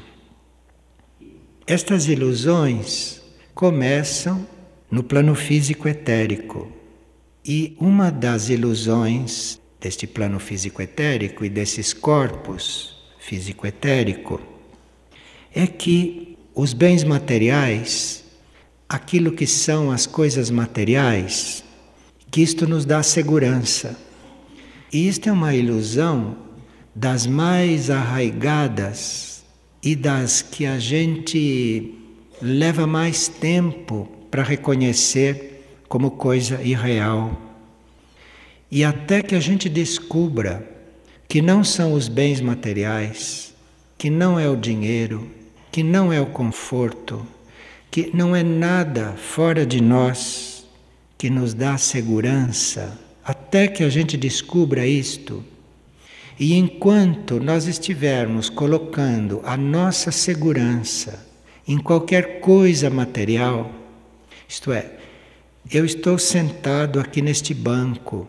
Estas 1.68 2.08
ilusões 2.08 3.22
começam 3.54 4.48
no 4.90 5.04
plano 5.04 5.36
físico 5.36 5.88
etérico. 5.88 6.72
E 7.46 7.78
uma 7.80 8.12
das 8.12 8.50
ilusões 8.50 9.60
deste 9.80 10.08
plano 10.08 10.40
físico-etérico 10.40 11.46
e 11.46 11.50
desses 11.50 11.94
corpos 11.94 12.98
físico-etérico 13.20 14.42
é 15.54 15.68
que 15.68 16.38
os 16.56 16.74
bens 16.74 17.04
materiais, 17.04 18.25
aquilo 18.96 19.34
que 19.34 19.46
são 19.46 19.92
as 19.92 20.06
coisas 20.06 20.50
materiais, 20.50 21.66
que 22.32 22.42
isto 22.42 22.66
nos 22.66 22.86
dá 22.86 23.04
segurança. 23.04 23.94
E 24.92 25.10
isto 25.10 25.28
é 25.28 25.32
uma 25.34 25.54
ilusão 25.54 26.38
das 26.96 27.28
mais 27.28 27.90
arraigadas 27.90 29.44
e 29.84 29.98
das 29.98 30.42
que 30.42 30.66
a 30.66 30.80
gente 30.80 31.94
leva 32.42 32.88
mais 32.88 33.28
tempo 33.28 34.08
para 34.32 34.44
reconhecer 34.44 35.66
como 35.90 36.12
coisa 36.12 36.62
irreal. 36.64 37.38
E 38.72 38.82
até 38.82 39.22
que 39.22 39.36
a 39.36 39.42
gente 39.42 39.68
descubra 39.68 40.66
que 41.28 41.42
não 41.42 41.66
são 41.66 41.92
os 41.92 42.08
bens 42.08 42.40
materiais, 42.40 43.54
que 43.98 44.10
não 44.10 44.40
é 44.40 44.50
o 44.50 44.56
dinheiro, 44.56 45.30
que 45.70 45.84
não 45.84 46.14
é 46.14 46.22
o 46.22 46.28
conforto, 46.28 47.35
que 47.96 48.12
não 48.14 48.36
é 48.36 48.44
nada 48.44 49.14
fora 49.14 49.66
de 49.66 49.80
nós 49.80 50.68
que 51.18 51.30
nos 51.30 51.54
dá 51.54 51.78
segurança, 51.78 53.00
até 53.24 53.70
que 53.70 53.86
a 53.86 53.90
gente 53.90 54.18
descubra 54.18 54.86
isto. 54.86 55.42
E 56.38 56.56
enquanto 56.56 57.40
nós 57.40 57.68
estivermos 57.68 58.50
colocando 58.50 59.40
a 59.46 59.56
nossa 59.56 60.12
segurança 60.12 61.26
em 61.66 61.78
qualquer 61.78 62.42
coisa 62.42 62.90
material, 62.90 63.72
isto 64.46 64.74
é, 64.74 64.92
eu 65.72 65.86
estou 65.86 66.20
sentado 66.20 67.00
aqui 67.00 67.22
neste 67.22 67.54
banco, 67.54 68.28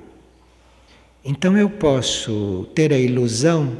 então 1.24 1.58
eu 1.58 1.68
posso 1.68 2.68
ter 2.72 2.92
a 2.92 2.98
ilusão 2.98 3.76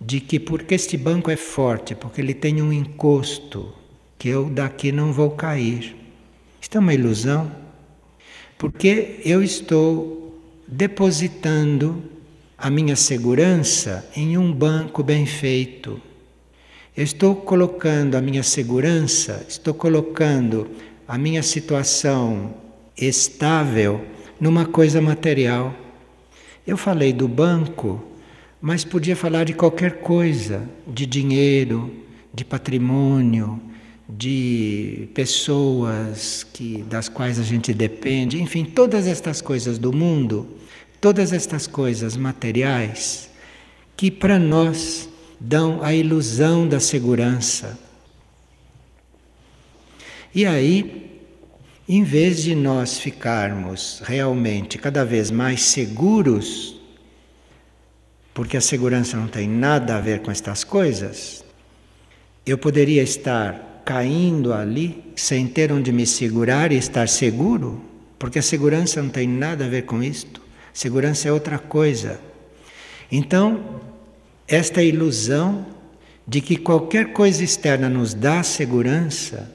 de 0.00 0.18
que 0.18 0.40
porque 0.40 0.74
este 0.74 0.96
banco 0.96 1.30
é 1.30 1.36
forte, 1.36 1.94
porque 1.94 2.20
ele 2.20 2.34
tem 2.34 2.60
um 2.60 2.72
encosto, 2.72 3.81
que 4.22 4.28
eu 4.28 4.48
daqui 4.48 4.92
não 4.92 5.12
vou 5.12 5.32
cair. 5.32 5.96
Isto 6.60 6.76
é 6.76 6.80
uma 6.80 6.94
ilusão, 6.94 7.50
porque 8.56 9.18
eu 9.24 9.42
estou 9.42 10.40
depositando 10.68 12.04
a 12.56 12.70
minha 12.70 12.94
segurança 12.94 14.08
em 14.14 14.38
um 14.38 14.52
banco 14.52 15.02
bem 15.02 15.26
feito. 15.26 16.00
Eu 16.96 17.02
estou 17.02 17.34
colocando 17.34 18.14
a 18.14 18.20
minha 18.20 18.44
segurança, 18.44 19.44
estou 19.48 19.74
colocando 19.74 20.70
a 21.08 21.18
minha 21.18 21.42
situação 21.42 22.54
estável 22.96 24.04
numa 24.38 24.64
coisa 24.64 25.00
material. 25.00 25.74
Eu 26.64 26.76
falei 26.76 27.12
do 27.12 27.26
banco, 27.26 28.00
mas 28.60 28.84
podia 28.84 29.16
falar 29.16 29.42
de 29.42 29.52
qualquer 29.52 29.98
coisa, 29.98 30.62
de 30.86 31.06
dinheiro, 31.06 31.92
de 32.32 32.44
patrimônio, 32.44 33.60
de 34.16 35.08
pessoas 35.14 36.44
que 36.52 36.82
das 36.82 37.08
quais 37.08 37.38
a 37.38 37.42
gente 37.42 37.72
depende, 37.72 38.40
enfim, 38.40 38.64
todas 38.64 39.06
estas 39.06 39.40
coisas 39.40 39.78
do 39.78 39.92
mundo, 39.92 40.46
todas 41.00 41.32
estas 41.32 41.66
coisas 41.66 42.16
materiais 42.16 43.30
que 43.96 44.10
para 44.10 44.38
nós 44.38 45.08
dão 45.40 45.82
a 45.82 45.94
ilusão 45.94 46.68
da 46.68 46.78
segurança. 46.78 47.78
E 50.34 50.46
aí, 50.46 51.20
em 51.88 52.02
vez 52.04 52.42
de 52.42 52.54
nós 52.54 52.98
ficarmos 52.98 54.02
realmente 54.04 54.78
cada 54.78 55.04
vez 55.04 55.30
mais 55.30 55.62
seguros, 55.62 56.80
porque 58.34 58.56
a 58.56 58.60
segurança 58.60 59.16
não 59.16 59.28
tem 59.28 59.48
nada 59.48 59.96
a 59.96 60.00
ver 60.00 60.20
com 60.20 60.30
estas 60.30 60.64
coisas, 60.64 61.44
eu 62.44 62.58
poderia 62.58 63.02
estar 63.02 63.71
caindo 63.84 64.52
ali 64.52 65.12
sem 65.16 65.46
ter 65.46 65.72
onde 65.72 65.92
me 65.92 66.06
segurar 66.06 66.72
e 66.72 66.76
estar 66.76 67.08
seguro, 67.08 67.82
porque 68.18 68.38
a 68.38 68.42
segurança 68.42 69.02
não 69.02 69.10
tem 69.10 69.26
nada 69.26 69.64
a 69.64 69.68
ver 69.68 69.82
com 69.82 70.02
isto. 70.02 70.40
Segurança 70.72 71.28
é 71.28 71.32
outra 71.32 71.58
coisa. 71.58 72.20
Então, 73.10 73.80
esta 74.48 74.82
ilusão 74.82 75.66
de 76.26 76.40
que 76.40 76.56
qualquer 76.56 77.12
coisa 77.12 77.42
externa 77.42 77.88
nos 77.88 78.14
dá 78.14 78.42
segurança, 78.42 79.52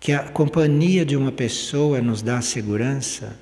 que 0.00 0.12
a 0.12 0.20
companhia 0.20 1.04
de 1.04 1.16
uma 1.16 1.32
pessoa 1.32 2.00
nos 2.00 2.22
dá 2.22 2.40
segurança, 2.40 3.36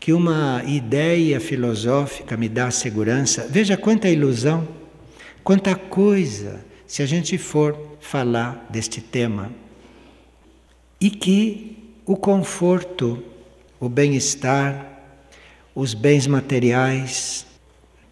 que 0.00 0.12
uma 0.12 0.62
ideia 0.66 1.40
filosófica 1.40 2.36
me 2.36 2.48
dá 2.48 2.70
segurança. 2.70 3.46
Veja 3.48 3.76
quanta 3.76 4.08
ilusão, 4.08 4.66
quanta 5.42 5.74
coisa, 5.74 6.64
se 6.88 7.02
a 7.02 7.06
gente 7.06 7.36
for 7.36 7.78
falar 8.00 8.66
deste 8.70 9.02
tema. 9.02 9.52
E 10.98 11.10
que 11.10 11.76
o 12.06 12.16
conforto, 12.16 13.22
o 13.78 13.88
bem-estar, 13.90 14.98
os 15.74 15.92
bens 15.92 16.26
materiais, 16.26 17.46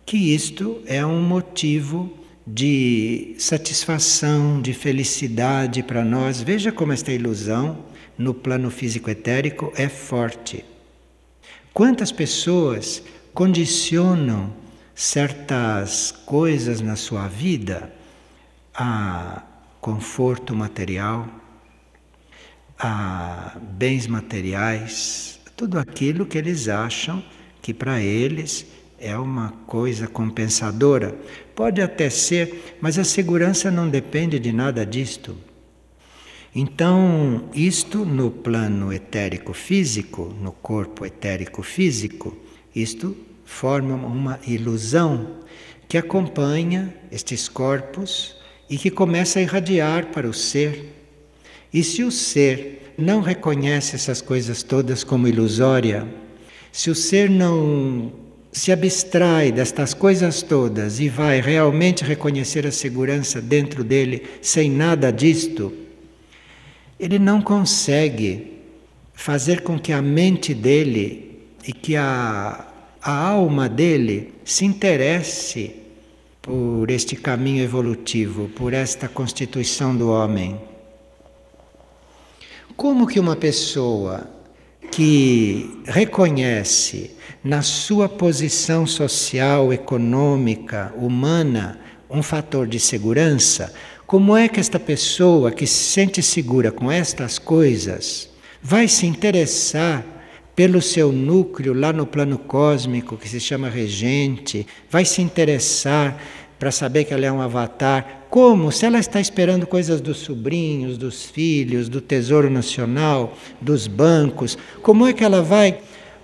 que 0.04 0.32
isto 0.34 0.82
é 0.84 1.04
um 1.04 1.22
motivo 1.22 2.12
de 2.46 3.34
satisfação, 3.38 4.60
de 4.60 4.72
felicidade 4.74 5.82
para 5.82 6.04
nós. 6.04 6.42
Veja 6.42 6.70
como 6.70 6.92
esta 6.92 7.10
ilusão 7.10 7.78
no 8.16 8.34
plano 8.34 8.70
físico-etérico 8.70 9.72
é 9.74 9.88
forte. 9.88 10.64
Quantas 11.72 12.12
pessoas 12.12 13.02
condicionam 13.32 14.52
certas 14.94 16.12
coisas 16.12 16.80
na 16.80 16.94
sua 16.94 17.26
vida 17.26 17.92
a 18.76 19.42
conforto 19.80 20.54
material, 20.54 21.26
a 22.78 23.56
bens 23.58 24.06
materiais, 24.06 25.40
tudo 25.56 25.78
aquilo 25.78 26.26
que 26.26 26.36
eles 26.36 26.68
acham 26.68 27.24
que 27.62 27.72
para 27.72 28.00
eles 28.02 28.66
é 28.98 29.16
uma 29.16 29.52
coisa 29.66 30.06
compensadora. 30.06 31.16
Pode 31.54 31.80
até 31.80 32.10
ser, 32.10 32.76
mas 32.80 32.98
a 32.98 33.04
segurança 33.04 33.70
não 33.70 33.88
depende 33.88 34.38
de 34.38 34.52
nada 34.52 34.84
disto. 34.84 35.34
Então, 36.54 37.48
isto 37.54 38.04
no 38.04 38.30
plano 38.30 38.92
etérico 38.92 39.52
físico, 39.52 40.34
no 40.40 40.52
corpo 40.52 41.04
etérico 41.04 41.62
físico, 41.62 42.36
isto 42.74 43.16
forma 43.44 43.94
uma 43.94 44.38
ilusão 44.46 45.38
que 45.88 45.96
acompanha 45.96 46.94
estes 47.10 47.48
corpos 47.48 48.36
e 48.68 48.76
que 48.76 48.90
começa 48.90 49.38
a 49.38 49.42
irradiar 49.42 50.06
para 50.06 50.28
o 50.28 50.34
ser. 50.34 50.92
E 51.72 51.82
se 51.82 52.02
o 52.02 52.10
ser 52.10 52.94
não 52.98 53.20
reconhece 53.20 53.94
essas 53.94 54.20
coisas 54.20 54.62
todas 54.62 55.04
como 55.04 55.28
ilusória, 55.28 56.06
se 56.72 56.90
o 56.90 56.94
ser 56.94 57.30
não 57.30 58.12
se 58.52 58.72
abstrai 58.72 59.52
destas 59.52 59.92
coisas 59.92 60.42
todas 60.42 60.98
e 60.98 61.08
vai 61.08 61.40
realmente 61.40 62.02
reconhecer 62.02 62.66
a 62.66 62.72
segurança 62.72 63.40
dentro 63.40 63.84
dele 63.84 64.22
sem 64.40 64.70
nada 64.70 65.12
disto, 65.12 65.72
ele 66.98 67.18
não 67.18 67.42
consegue 67.42 68.54
fazer 69.12 69.60
com 69.60 69.78
que 69.78 69.92
a 69.92 70.00
mente 70.00 70.54
dele 70.54 71.42
e 71.66 71.72
que 71.72 71.96
a, 71.96 72.66
a 73.02 73.12
alma 73.12 73.68
dele 73.68 74.32
se 74.44 74.64
interesse 74.64 75.74
por 76.46 76.88
este 76.92 77.16
caminho 77.16 77.64
evolutivo, 77.64 78.48
por 78.50 78.72
esta 78.72 79.08
constituição 79.08 79.96
do 79.96 80.10
homem. 80.10 80.60
Como 82.76 83.04
que 83.04 83.18
uma 83.18 83.34
pessoa 83.34 84.30
que 84.92 85.82
reconhece 85.84 87.10
na 87.42 87.62
sua 87.62 88.08
posição 88.08 88.86
social, 88.86 89.72
econômica, 89.72 90.94
humana, 90.96 91.80
um 92.08 92.22
fator 92.22 92.68
de 92.68 92.78
segurança, 92.78 93.74
como 94.06 94.36
é 94.36 94.48
que 94.48 94.60
esta 94.60 94.78
pessoa 94.78 95.50
que 95.50 95.66
se 95.66 95.92
sente 95.92 96.22
segura 96.22 96.70
com 96.70 96.92
estas 96.92 97.40
coisas 97.40 98.30
vai 98.62 98.86
se 98.86 99.04
interessar 99.04 100.04
pelo 100.56 100.80
seu 100.80 101.12
núcleo 101.12 101.74
lá 101.74 101.92
no 101.92 102.06
plano 102.06 102.38
cósmico, 102.38 103.18
que 103.18 103.28
se 103.28 103.38
chama 103.38 103.68
regente, 103.68 104.66
vai 104.90 105.04
se 105.04 105.20
interessar 105.20 106.18
para 106.58 106.70
saber 106.70 107.04
que 107.04 107.12
ela 107.12 107.26
é 107.26 107.30
um 107.30 107.42
avatar. 107.42 108.22
Como? 108.30 108.72
Se 108.72 108.86
ela 108.86 108.98
está 108.98 109.20
esperando 109.20 109.66
coisas 109.66 110.00
dos 110.00 110.16
sobrinhos, 110.16 110.96
dos 110.96 111.26
filhos, 111.26 111.90
do 111.90 112.00
Tesouro 112.00 112.48
Nacional, 112.48 113.36
dos 113.60 113.86
bancos, 113.86 114.56
como 114.82 115.06
é 115.06 115.12
que 115.12 115.22
ela 115.22 115.42
vai? 115.42 115.78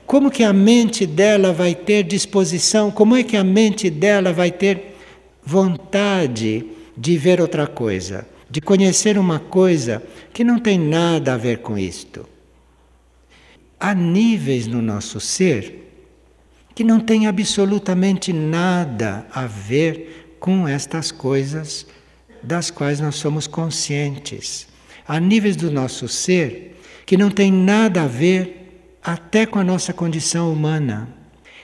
Como 0.06 0.30
que 0.30 0.42
a 0.42 0.52
mente 0.52 1.06
dela 1.06 1.52
vai 1.52 1.74
ter 1.74 2.02
disposição? 2.02 2.90
Como 2.90 3.14
é 3.14 3.22
que 3.22 3.36
a 3.36 3.44
mente 3.44 3.90
dela 3.90 4.32
vai 4.32 4.50
ter 4.50 4.96
vontade 5.44 6.64
de 6.96 7.18
ver 7.18 7.38
outra 7.38 7.66
coisa, 7.66 8.26
de 8.50 8.62
conhecer 8.62 9.18
uma 9.18 9.38
coisa 9.38 10.02
que 10.32 10.42
não 10.42 10.58
tem 10.58 10.78
nada 10.78 11.34
a 11.34 11.36
ver 11.36 11.58
com 11.58 11.76
isto? 11.76 12.31
Há 13.84 13.96
níveis 13.96 14.68
no 14.68 14.80
nosso 14.80 15.18
ser 15.18 15.92
que 16.72 16.84
não 16.84 17.00
tem 17.00 17.26
absolutamente 17.26 18.32
nada 18.32 19.26
a 19.34 19.44
ver 19.44 20.36
com 20.38 20.68
estas 20.68 21.10
coisas 21.10 21.84
das 22.44 22.70
quais 22.70 23.00
nós 23.00 23.16
somos 23.16 23.48
conscientes. 23.48 24.68
Há 25.04 25.18
níveis 25.18 25.56
do 25.56 25.68
nosso 25.68 26.06
ser 26.06 26.80
que 27.04 27.16
não 27.16 27.28
tem 27.28 27.50
nada 27.50 28.04
a 28.04 28.06
ver 28.06 28.94
até 29.02 29.46
com 29.46 29.58
a 29.58 29.64
nossa 29.64 29.92
condição 29.92 30.52
humana. 30.52 31.08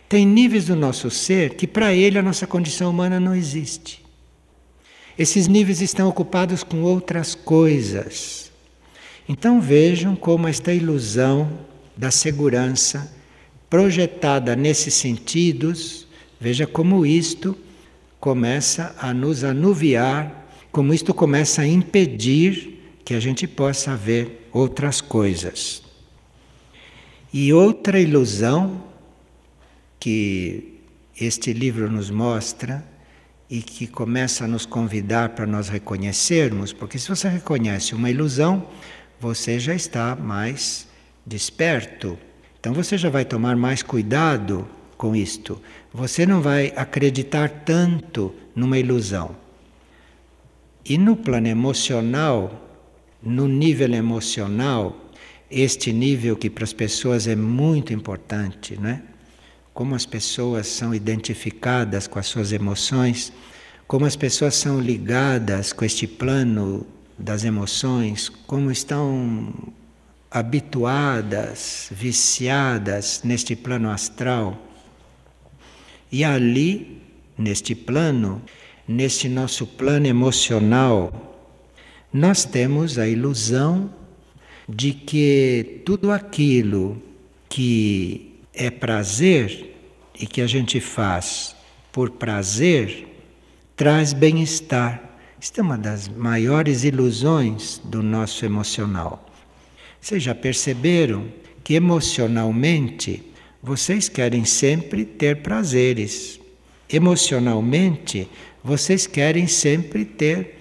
Tem 0.09 0.27
níveis 0.27 0.65
do 0.65 0.75
nosso 0.75 1.13
ser 1.13 1.55
que 1.55 1.69
para 1.69 1.95
ele 1.95 2.19
a 2.19 2.23
nossa 2.23 2.49
condição 2.49 2.91
humana 2.91 3.21
não 3.21 3.33
existe. 3.33 4.05
Esses 5.17 5.47
níveis 5.47 5.81
estão 5.81 6.09
ocupados 6.09 6.65
com 6.65 6.83
outras 6.83 7.37
coisas. 7.37 8.51
Então 9.29 9.61
vejam 9.61 10.17
como 10.17 10.49
esta 10.49 10.75
ilusão 10.75 11.68
da 11.99 12.13
segurança 12.13 13.13
projetada 13.69 14.55
nesses 14.55 14.95
sentidos, 14.95 16.07
veja 16.41 16.65
como 16.65 17.05
isto 17.05 17.59
começa 18.21 18.95
a 18.99 19.13
nos 19.13 19.43
anuviar, 19.43 20.49
como 20.71 20.95
isto 20.95 21.13
começa 21.13 21.63
a 21.63 21.67
impedir 21.67 23.01
que 23.05 23.15
a 23.15 23.21
gente 23.21 23.49
possa 23.49 23.97
ver 23.97 24.49
outras 24.53 25.01
coisas. 25.01 25.83
E 27.33 27.53
outra 27.53 28.01
ilusão 28.01 28.85
que 29.99 30.81
este 31.21 31.53
livro 31.53 31.91
nos 31.91 32.11
mostra 32.11 32.85
e 33.51 33.61
que 33.61 33.87
começa 33.89 34.45
a 34.45 34.49
nos 34.49 34.65
convidar 34.65 35.31
para 35.31 35.47
nós 35.47 35.69
reconhecermos, 35.69 36.73
porque 36.73 36.99
se 36.99 37.09
você 37.09 37.29
reconhece 37.29 37.95
uma 37.95 38.09
ilusão, 38.09 38.69
você 39.21 39.59
já 39.59 39.75
está 39.75 40.15
mais 40.15 40.88
desperto 41.29 42.19
então 42.61 42.75
você 42.75 42.99
já 42.99 43.09
vai 43.09 43.25
tomar 43.25 43.57
mais 43.57 43.83
cuidado 43.83 44.67
com 44.97 45.15
isto. 45.15 45.61
Você 45.93 46.27
não 46.27 46.41
vai 46.41 46.73
acreditar 46.77 47.49
tanto 47.65 48.35
numa 48.55 48.79
ilusão. 48.79 49.37
E 50.85 50.99
no 50.99 51.17
plano 51.17 51.47
emocional, 51.47 52.69
no 53.23 53.47
nível 53.47 53.93
emocional, 53.95 54.97
este 55.51 55.93
nível 55.93 56.37
que 56.37 56.51
para 56.51 56.65
as 56.65 56.73
pessoas 56.73 57.27
é 57.27 57.37
muito 57.37 57.93
importante, 57.93 58.79
né? 58.79 59.03
Como 59.73 59.95
as 59.95 60.05
pessoas 60.05 60.67
são 60.67 60.93
identificadas 60.93 62.09
com 62.09 62.19
as 62.19 62.27
suas 62.27 62.53
emoções, 62.53 63.33
como 63.87 64.05
as 64.05 64.17
pessoas 64.17 64.57
são 64.57 64.81
ligadas 64.81 65.73
com 65.73 65.85
este 65.85 66.07
plano 66.07 66.85
das 67.17 67.45
emoções, 67.45 68.29
como 68.29 68.71
estão 68.71 69.53
habituadas, 70.31 71.89
viciadas 71.91 73.23
neste 73.25 73.57
plano 73.57 73.91
astral. 73.91 74.57
E 76.11 76.25
ali, 76.25 77.03
neste 77.37 77.75
plano, 77.75 78.43
neste 78.87 79.29
nosso 79.29 79.67
plano 79.67 80.07
emocional, 80.07 81.13
nós 82.13 82.45
temos 82.45 82.99
a 82.99 83.07
ilusão 83.07 83.93
de 84.69 84.93
que 84.93 85.83
tudo 85.85 86.11
aquilo 86.11 87.01
que 87.49 88.41
é 88.53 88.71
prazer 88.71 89.77
e 90.19 90.27
que 90.27 90.41
a 90.41 90.47
gente 90.47 90.81
faz 90.81 91.55
por 91.93 92.11
prazer 92.11 93.07
traz 93.77 94.13
bem-estar. 94.13 95.03
Isto 95.41 95.61
é 95.61 95.63
uma 95.63 95.79
das 95.79 96.09
maiores 96.09 96.85
ilusões 96.85 97.81
do 97.85 98.03
nosso 98.03 98.45
emocional. 98.45 99.28
Vocês 100.01 100.23
já 100.23 100.35
perceberam 100.35 101.27
que 101.63 101.75
emocionalmente 101.75 103.23
vocês 103.63 104.09
querem 104.09 104.45
sempre 104.45 105.05
ter 105.05 105.43
prazeres. 105.43 106.41
Emocionalmente 106.91 108.29
vocês 108.63 109.07
querem 109.07 109.47
sempre 109.47 110.05
ter 110.05 110.59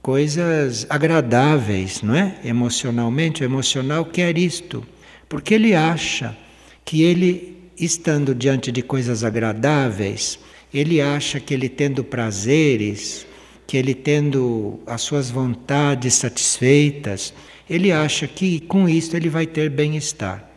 coisas 0.00 0.86
agradáveis, 0.88 2.00
não 2.02 2.14
é? 2.14 2.36
Emocionalmente, 2.44 3.42
o 3.42 3.44
emocional 3.44 4.04
quer 4.04 4.38
isto, 4.38 4.86
porque 5.28 5.54
ele 5.54 5.74
acha 5.74 6.36
que 6.84 7.02
ele, 7.02 7.56
estando 7.76 8.32
diante 8.32 8.70
de 8.70 8.82
coisas 8.82 9.24
agradáveis, 9.24 10.38
ele 10.72 11.00
acha 11.00 11.40
que 11.40 11.52
ele 11.52 11.68
tendo 11.68 12.04
prazeres, 12.04 13.26
que 13.66 13.76
ele 13.76 13.94
tendo 13.94 14.78
as 14.86 15.02
suas 15.02 15.28
vontades 15.28 16.14
satisfeitas, 16.14 17.34
ele 17.68 17.90
acha 17.90 18.26
que 18.26 18.60
com 18.60 18.88
isso 18.88 19.16
ele 19.16 19.28
vai 19.28 19.46
ter 19.46 19.68
bem-estar. 19.70 20.48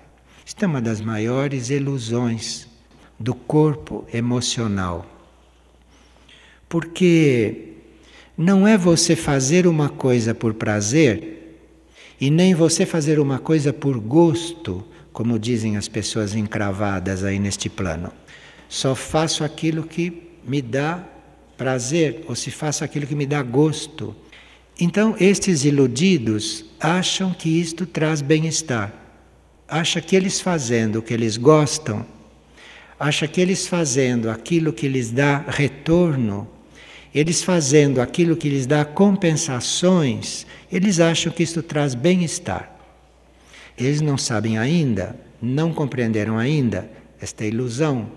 Isto 0.45 0.63
é 0.63 0.67
uma 0.67 0.81
das 0.81 1.01
maiores 1.01 1.69
ilusões 1.69 2.67
do 3.19 3.33
corpo 3.33 4.07
emocional. 4.13 5.05
Porque 6.67 7.73
não 8.37 8.67
é 8.67 8.77
você 8.77 9.15
fazer 9.15 9.67
uma 9.67 9.89
coisa 9.89 10.33
por 10.33 10.53
prazer 10.53 11.57
e 12.21 12.29
nem 12.29 12.53
você 12.53 12.85
fazer 12.85 13.19
uma 13.19 13.39
coisa 13.39 13.73
por 13.73 13.99
gosto, 13.99 14.85
como 15.11 15.39
dizem 15.39 15.77
as 15.77 15.87
pessoas 15.87 16.35
encravadas 16.35 17.23
aí 17.23 17.39
neste 17.39 17.69
plano. 17.69 18.11
Só 18.67 18.93
faço 18.93 19.43
aquilo 19.43 19.83
que 19.83 20.29
me 20.45 20.61
dá 20.61 21.03
prazer, 21.57 22.23
ou 22.27 22.35
se 22.35 22.51
faço 22.51 22.83
aquilo 22.83 23.05
que 23.05 23.15
me 23.15 23.25
dá 23.25 23.41
gosto. 23.41 24.15
Então, 24.81 25.13
estes 25.19 25.65
iludidos 25.65 26.63
acham 26.79 27.33
que 27.33 27.59
isto 27.59 27.85
traz 27.85 28.21
bem-estar. 28.21 28.93
Acha 29.67 29.99
que 29.99 30.15
eles 30.15 30.39
fazendo 30.39 30.99
o 30.99 31.01
que 31.01 31.13
eles 31.13 31.35
gostam, 31.35 32.05
acha 32.97 33.27
que 33.27 33.41
eles 33.41 33.67
fazendo 33.67 34.29
aquilo 34.29 34.71
que 34.71 34.87
lhes 34.87 35.11
dá 35.11 35.43
retorno, 35.47 36.47
eles 37.13 37.43
fazendo 37.43 37.99
aquilo 37.99 38.37
que 38.37 38.47
lhes 38.47 38.65
dá 38.65 38.85
compensações, 38.85 40.47
eles 40.71 41.01
acham 41.01 41.31
que 41.31 41.43
isto 41.43 41.61
traz 41.61 41.93
bem-estar. 41.93 42.73
Eles 43.77 43.99
não 43.99 44.17
sabem 44.17 44.57
ainda, 44.57 45.13
não 45.41 45.73
compreenderam 45.73 46.37
ainda 46.37 46.89
esta 47.19 47.45
ilusão 47.45 48.09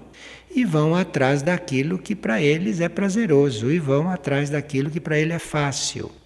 e 0.55 0.65
vão 0.65 0.95
atrás 0.95 1.43
daquilo 1.43 1.99
que 1.99 2.15
para 2.15 2.41
eles 2.41 2.81
é 2.81 2.89
prazeroso 2.89 3.71
e 3.71 3.81
vão 3.81 4.09
atrás 4.09 4.49
daquilo 4.49 4.91
que 4.91 5.01
para 5.01 5.19
ele 5.19 5.33
é 5.33 5.39
fácil. 5.41 6.22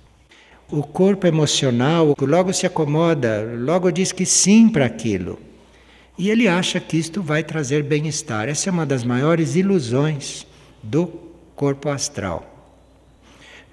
O 0.70 0.82
corpo 0.82 1.26
emocional 1.28 2.16
logo 2.20 2.52
se 2.52 2.66
acomoda, 2.66 3.54
logo 3.56 3.90
diz 3.92 4.10
que 4.10 4.26
sim 4.26 4.68
para 4.68 4.86
aquilo. 4.86 5.38
E 6.18 6.28
ele 6.28 6.48
acha 6.48 6.80
que 6.80 6.96
isto 6.96 7.22
vai 7.22 7.44
trazer 7.44 7.84
bem-estar. 7.84 8.48
Essa 8.48 8.70
é 8.70 8.72
uma 8.72 8.84
das 8.84 9.04
maiores 9.04 9.54
ilusões 9.54 10.46
do 10.82 11.06
corpo 11.54 11.88
astral. 11.88 12.52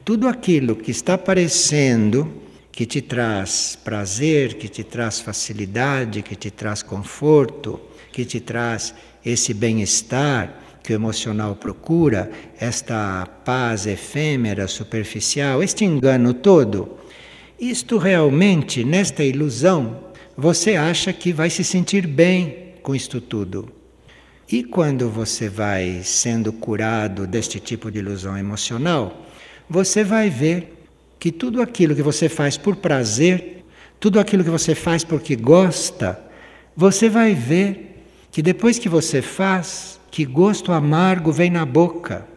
Tudo 0.06 0.28
aquilo 0.28 0.76
que 0.76 0.92
está 0.92 1.16
aparecendo, 1.16 2.32
que 2.72 2.86
te 2.86 3.02
traz 3.02 3.76
prazer, 3.84 4.56
que 4.56 4.68
te 4.68 4.84
traz 4.84 5.20
facilidade, 5.20 6.22
que 6.22 6.36
te 6.36 6.52
traz 6.52 6.84
conforto, 6.84 7.80
que 8.12 8.26
te 8.26 8.40
traz 8.40 8.94
esse 9.26 9.54
bem-estar, 9.54 10.63
que 10.84 10.92
o 10.92 10.96
emocional 10.96 11.56
procura, 11.56 12.30
esta 12.60 13.26
paz 13.46 13.88
efêmera, 13.88 14.68
superficial, 14.68 15.64
este 15.64 15.86
engano 15.86 16.34
todo, 16.34 16.98
isto 17.60 17.98
realmente, 17.98 18.84
nesta 18.84 19.24
ilusão, 19.24 20.04
você 20.36 20.76
acha 20.76 21.14
que 21.14 21.32
vai 21.32 21.50
se 21.50 21.64
sentir 21.64 22.06
bem 22.06 22.74
com 22.82 22.94
isto 22.94 23.22
tudo. 23.22 23.72
E 24.52 24.64
quando 24.64 25.10
você 25.10 25.48
vai 25.48 26.02
sendo 26.04 26.52
curado 26.52 27.26
deste 27.26 27.60
tipo 27.60 27.90
de 27.90 28.00
ilusão 28.00 28.38
emocional, 28.38 29.26
você 29.70 30.04
vai 30.04 30.30
ver 30.30 30.86
que 31.18 31.32
tudo 31.32 31.62
aquilo 31.62 31.96
que 31.96 32.02
você 32.02 32.28
faz 32.28 32.58
por 32.58 32.76
prazer, 32.76 33.64
tudo 34.00 34.20
aquilo 34.20 34.44
que 34.44 34.50
você 34.50 34.76
faz 34.76 35.06
porque 35.06 35.36
gosta, 35.36 36.22
você 36.76 37.08
vai 37.08 37.34
ver 37.34 38.06
que 38.30 38.42
depois 38.42 38.78
que 38.78 38.90
você 38.90 39.22
faz, 39.22 40.00
que 40.14 40.26
gosto 40.26 40.72
amargo 40.72 41.32
vem 41.32 41.50
na 41.50 41.66
boca. 41.66 42.28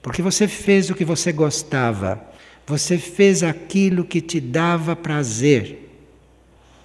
Porque 0.00 0.22
você 0.22 0.46
fez 0.46 0.88
o 0.88 0.94
que 0.94 1.04
você 1.04 1.32
gostava, 1.32 2.24
você 2.64 2.96
fez 2.96 3.42
aquilo 3.42 4.04
que 4.04 4.20
te 4.20 4.40
dava 4.40 4.94
prazer. 4.94 5.90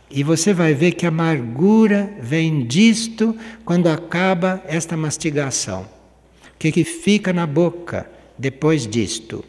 E 0.10 0.24
você 0.24 0.56
vai 0.56 0.74
ver 0.74 0.93
que 0.93 1.06
a 1.06 1.10
amargura 1.10 2.12
vem 2.19 2.65
disto 2.65 3.38
quando 3.63 3.86
acaba 3.86 4.63
esta 4.65 4.98
mastigação. 4.98 5.84
O 5.84 6.58
que, 6.58 6.71
que 6.71 6.84
fica 6.84 7.32
na 7.32 7.45
boca 7.45 8.10
depois 8.39 8.88
disto? 8.88 9.45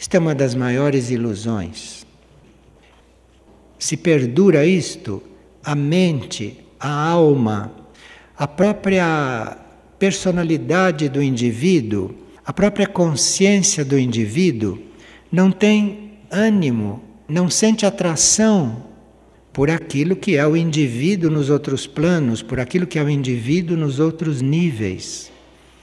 Isto 0.00 0.14
é 0.14 0.20
uma 0.20 0.34
das 0.34 0.54
maiores 0.54 1.10
ilusões. 1.10 2.06
Se 3.78 3.94
perdura 3.94 4.64
isto, 4.64 5.22
a 5.62 5.74
mente, 5.74 6.64
a 6.78 7.10
alma, 7.10 7.79
a 8.40 8.48
própria 8.48 9.54
personalidade 9.98 11.10
do 11.10 11.22
indivíduo, 11.22 12.14
a 12.42 12.54
própria 12.54 12.86
consciência 12.86 13.84
do 13.84 13.98
indivíduo 13.98 14.78
não 15.30 15.52
tem 15.52 16.12
ânimo, 16.30 17.04
não 17.28 17.50
sente 17.50 17.84
atração 17.84 18.82
por 19.52 19.70
aquilo 19.70 20.16
que 20.16 20.38
é 20.38 20.46
o 20.46 20.56
indivíduo 20.56 21.30
nos 21.30 21.50
outros 21.50 21.86
planos, 21.86 22.40
por 22.40 22.58
aquilo 22.58 22.86
que 22.86 22.98
é 22.98 23.02
o 23.02 23.10
indivíduo 23.10 23.76
nos 23.76 24.00
outros 24.00 24.40
níveis. 24.40 25.30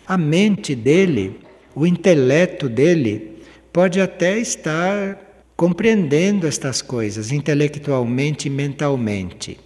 A 0.07 0.17
mente 0.17 0.73
dele, 0.73 1.39
o 1.75 1.85
intelecto 1.85 2.67
dele, 2.67 3.35
pode 3.71 4.01
até 4.01 4.39
estar 4.39 5.45
compreendendo 5.55 6.47
estas 6.47 6.81
coisas 6.81 7.31
intelectualmente 7.31 8.47
e 8.47 8.49
mentalmente, 8.49 9.59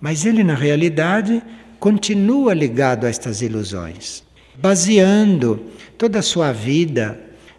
mas 0.00 0.24
ele, 0.24 0.42
na 0.42 0.54
realidade, 0.54 1.42
continua 1.78 2.54
ligado 2.54 3.06
a 3.06 3.08
estas 3.08 3.40
ilusões, 3.40 4.22
baseando 4.56 5.60
toda 5.96 6.18
a 6.18 6.22
sua 6.22 6.52
vida, 6.52 7.18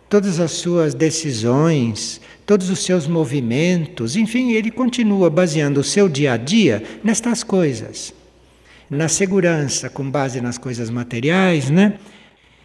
todas 0.10 0.40
as 0.40 0.52
suas 0.52 0.94
decisões, 0.94 2.20
todos 2.46 2.70
os 2.70 2.80
seus 2.80 3.08
movimentos, 3.08 4.16
enfim, 4.16 4.52
ele 4.52 4.72
continua 4.72 5.30
baseando 5.30 5.80
o 5.80 5.84
seu 5.84 6.10
dia 6.10 6.34
a 6.34 6.38
dia 6.38 6.84
nestas 7.04 7.44
coisas. 7.44 8.14
Na 8.90 9.08
segurança, 9.08 9.90
com 9.90 10.10
base 10.10 10.42
nas 10.42 10.58
coisas 10.58 10.90
materiais, 10.90 11.70
né? 11.70 12.00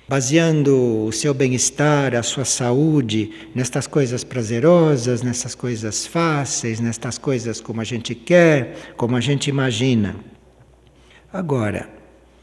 Baseando 0.08 1.04
o 1.06 1.12
seu 1.12 1.32
bem-estar, 1.34 2.14
a 2.14 2.22
sua 2.22 2.44
saúde 2.44 3.30
nestas 3.54 3.86
coisas 3.86 4.24
prazerosas, 4.24 5.22
nessas 5.22 5.54
coisas 5.54 6.06
fáceis, 6.06 6.80
nestas 6.80 7.18
coisas 7.18 7.60
como 7.60 7.80
a 7.80 7.84
gente 7.84 8.14
quer, 8.14 8.94
como 8.96 9.16
a 9.16 9.20
gente 9.20 9.48
imagina. 9.48 10.16
Agora, 11.34 11.90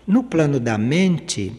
no 0.06 0.22
plano 0.22 0.60
da 0.60 0.78
mente, 0.78 1.54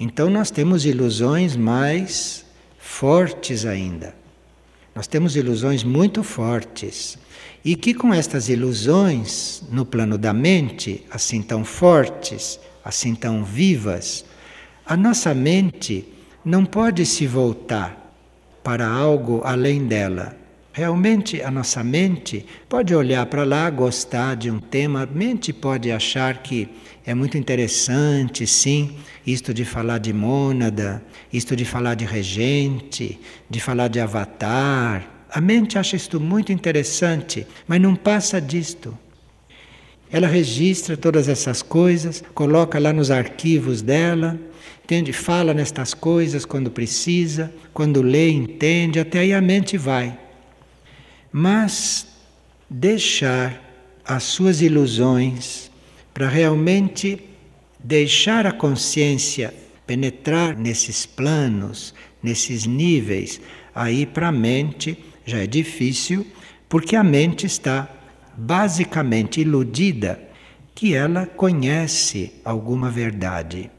então 0.00 0.30
nós 0.30 0.50
temos 0.50 0.86
ilusões 0.86 1.54
mais 1.54 2.46
fortes 2.78 3.66
ainda. 3.66 4.14
Nós 4.94 5.06
temos 5.06 5.36
ilusões 5.36 5.84
muito 5.84 6.22
fortes. 6.22 7.18
E 7.62 7.76
que 7.76 7.92
com 7.92 8.14
estas 8.14 8.48
ilusões, 8.48 9.62
no 9.70 9.84
plano 9.84 10.16
da 10.16 10.32
mente, 10.32 11.04
assim 11.10 11.42
tão 11.42 11.62
fortes, 11.62 12.58
assim 12.82 13.14
tão 13.14 13.44
vivas, 13.44 14.24
a 14.86 14.96
nossa 14.96 15.34
mente 15.34 16.08
não 16.42 16.64
pode 16.64 17.04
se 17.04 17.26
voltar 17.26 18.18
para 18.64 18.88
algo 18.88 19.42
além 19.44 19.86
dela. 19.86 20.34
Realmente 20.78 21.42
a 21.42 21.50
nossa 21.50 21.82
mente 21.82 22.46
pode 22.68 22.94
olhar 22.94 23.26
para 23.26 23.42
lá, 23.42 23.68
gostar 23.68 24.36
de 24.36 24.48
um 24.48 24.60
tema, 24.60 25.02
a 25.02 25.06
mente 25.06 25.52
pode 25.52 25.90
achar 25.90 26.40
que 26.40 26.68
é 27.04 27.12
muito 27.12 27.36
interessante, 27.36 28.46
sim, 28.46 28.94
isto 29.26 29.52
de 29.52 29.64
falar 29.64 29.98
de 29.98 30.12
mônada, 30.12 31.02
isto 31.32 31.56
de 31.56 31.64
falar 31.64 31.96
de 31.96 32.04
regente, 32.04 33.18
de 33.50 33.58
falar 33.58 33.88
de 33.88 33.98
avatar. 33.98 35.04
A 35.28 35.40
mente 35.40 35.76
acha 35.76 35.96
isto 35.96 36.20
muito 36.20 36.52
interessante, 36.52 37.44
mas 37.66 37.80
não 37.80 37.96
passa 37.96 38.40
disto. 38.40 38.96
Ela 40.12 40.28
registra 40.28 40.96
todas 40.96 41.28
essas 41.28 41.60
coisas, 41.60 42.22
coloca 42.34 42.78
lá 42.78 42.92
nos 42.92 43.10
arquivos 43.10 43.82
dela, 43.82 44.38
entende? 44.84 45.12
Fala 45.12 45.52
nestas 45.52 45.92
coisas 45.92 46.44
quando 46.44 46.70
precisa, 46.70 47.52
quando 47.74 48.00
lê, 48.00 48.30
entende, 48.30 49.00
até 49.00 49.18
aí 49.18 49.34
a 49.34 49.40
mente 49.40 49.76
vai. 49.76 50.27
Mas 51.32 52.06
deixar 52.68 53.62
as 54.04 54.22
suas 54.22 54.60
ilusões 54.62 55.70
para 56.14 56.28
realmente 56.28 57.22
deixar 57.78 58.46
a 58.46 58.52
consciência 58.52 59.54
penetrar 59.86 60.54
nesses 60.54 61.06
planos, 61.06 61.94
nesses 62.22 62.66
níveis, 62.66 63.40
aí 63.74 64.04
para 64.04 64.28
a 64.28 64.32
mente 64.32 64.98
já 65.24 65.38
é 65.38 65.46
difícil, 65.46 66.26
porque 66.68 66.94
a 66.94 67.02
mente 67.02 67.46
está 67.46 67.88
basicamente 68.36 69.40
iludida 69.40 70.20
que 70.74 70.94
ela 70.94 71.26
conhece 71.26 72.32
alguma 72.44 72.90
verdade. 72.90 73.70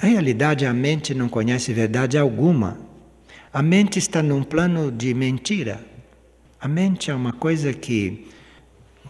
Na 0.00 0.08
realidade, 0.08 0.64
a 0.64 0.72
mente 0.72 1.12
não 1.12 1.28
conhece 1.28 1.72
verdade 1.72 2.16
alguma. 2.16 2.78
A 3.52 3.60
mente 3.60 3.98
está 3.98 4.22
num 4.22 4.42
plano 4.42 4.90
de 4.90 5.12
mentira. 5.12 5.84
A 6.62 6.68
mente 6.68 7.10
é 7.10 7.14
uma 7.14 7.32
coisa 7.32 7.72
que, 7.72 8.28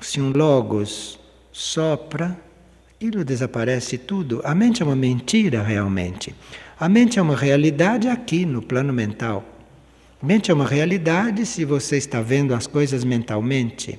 se 0.01 0.21
um 0.21 0.31
logos 0.31 1.19
sopra, 1.51 2.39
aquilo 2.95 3.25
desaparece 3.25 3.99
tudo. 3.99 4.41
A 4.45 4.55
mente 4.55 4.85
é 4.85 4.87
uma 4.87 4.95
mentira 4.95 5.61
realmente. 5.61 6.33
A 6.79 6.89
mente 6.89 7.19
é 7.19 7.23
uma 7.23 7.35
realidade 7.35 8.07
aqui 8.07 8.47
no 8.47 8.63
plano 8.63 8.93
mental. 8.93 9.45
A 10.23 10.25
mente 10.25 10.53
é 10.53 10.55
uma 10.55 10.65
realidade 10.65 11.45
se 11.45 11.65
você 11.65 11.97
está 11.97 12.23
vendo 12.23 12.55
as 12.55 12.69
coisas 12.69 13.03
mentalmente. 13.03 13.99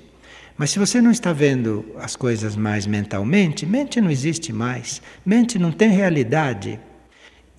Mas 0.58 0.72
se 0.72 0.80
você 0.80 1.02
não 1.02 1.12
está 1.12 1.34
vendo 1.34 1.86
as 1.98 2.16
coisas 2.16 2.56
mais 2.56 2.88
mentalmente, 2.88 3.66
mente 3.66 4.00
não 4.00 4.10
existe 4.10 4.54
mais. 4.54 5.02
Mente 5.26 5.60
não 5.60 5.74
tem 5.74 5.90
realidade. 5.90 6.80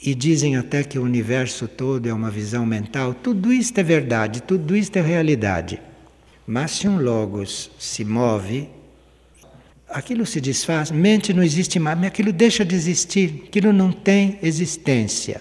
E 0.05 0.17
dizem 0.17 0.57
até 0.57 0.83
que 0.83 0.99
o 0.99 1.05
universo 1.05 1.69
todo 1.69 2.09
é 2.09 2.13
uma 2.13 2.29
visão 2.29 2.67
mental. 2.67 3.15
Tudo 3.15 3.53
isto 3.53 3.79
é 3.79 3.85
verdade, 3.85 4.43
tudo 4.43 4.75
isto 4.77 4.97
é 4.97 5.01
realidade. 5.01 5.81
Mas 6.45 6.73
se 6.73 6.89
um 6.89 7.01
logos 7.01 7.71
se 7.79 8.05
move, 8.05 8.69
aquilo 9.89 10.27
se 10.27 10.41
desfaz, 10.41 10.91
mente 10.91 11.33
não 11.33 11.41
existe 11.41 11.79
mais, 11.79 12.03
aquilo 12.03 12.33
deixa 12.33 12.65
de 12.65 12.75
existir, 12.75 13.45
aquilo 13.47 13.73
não 13.73 13.93
tem 13.93 14.41
existência. 14.43 15.41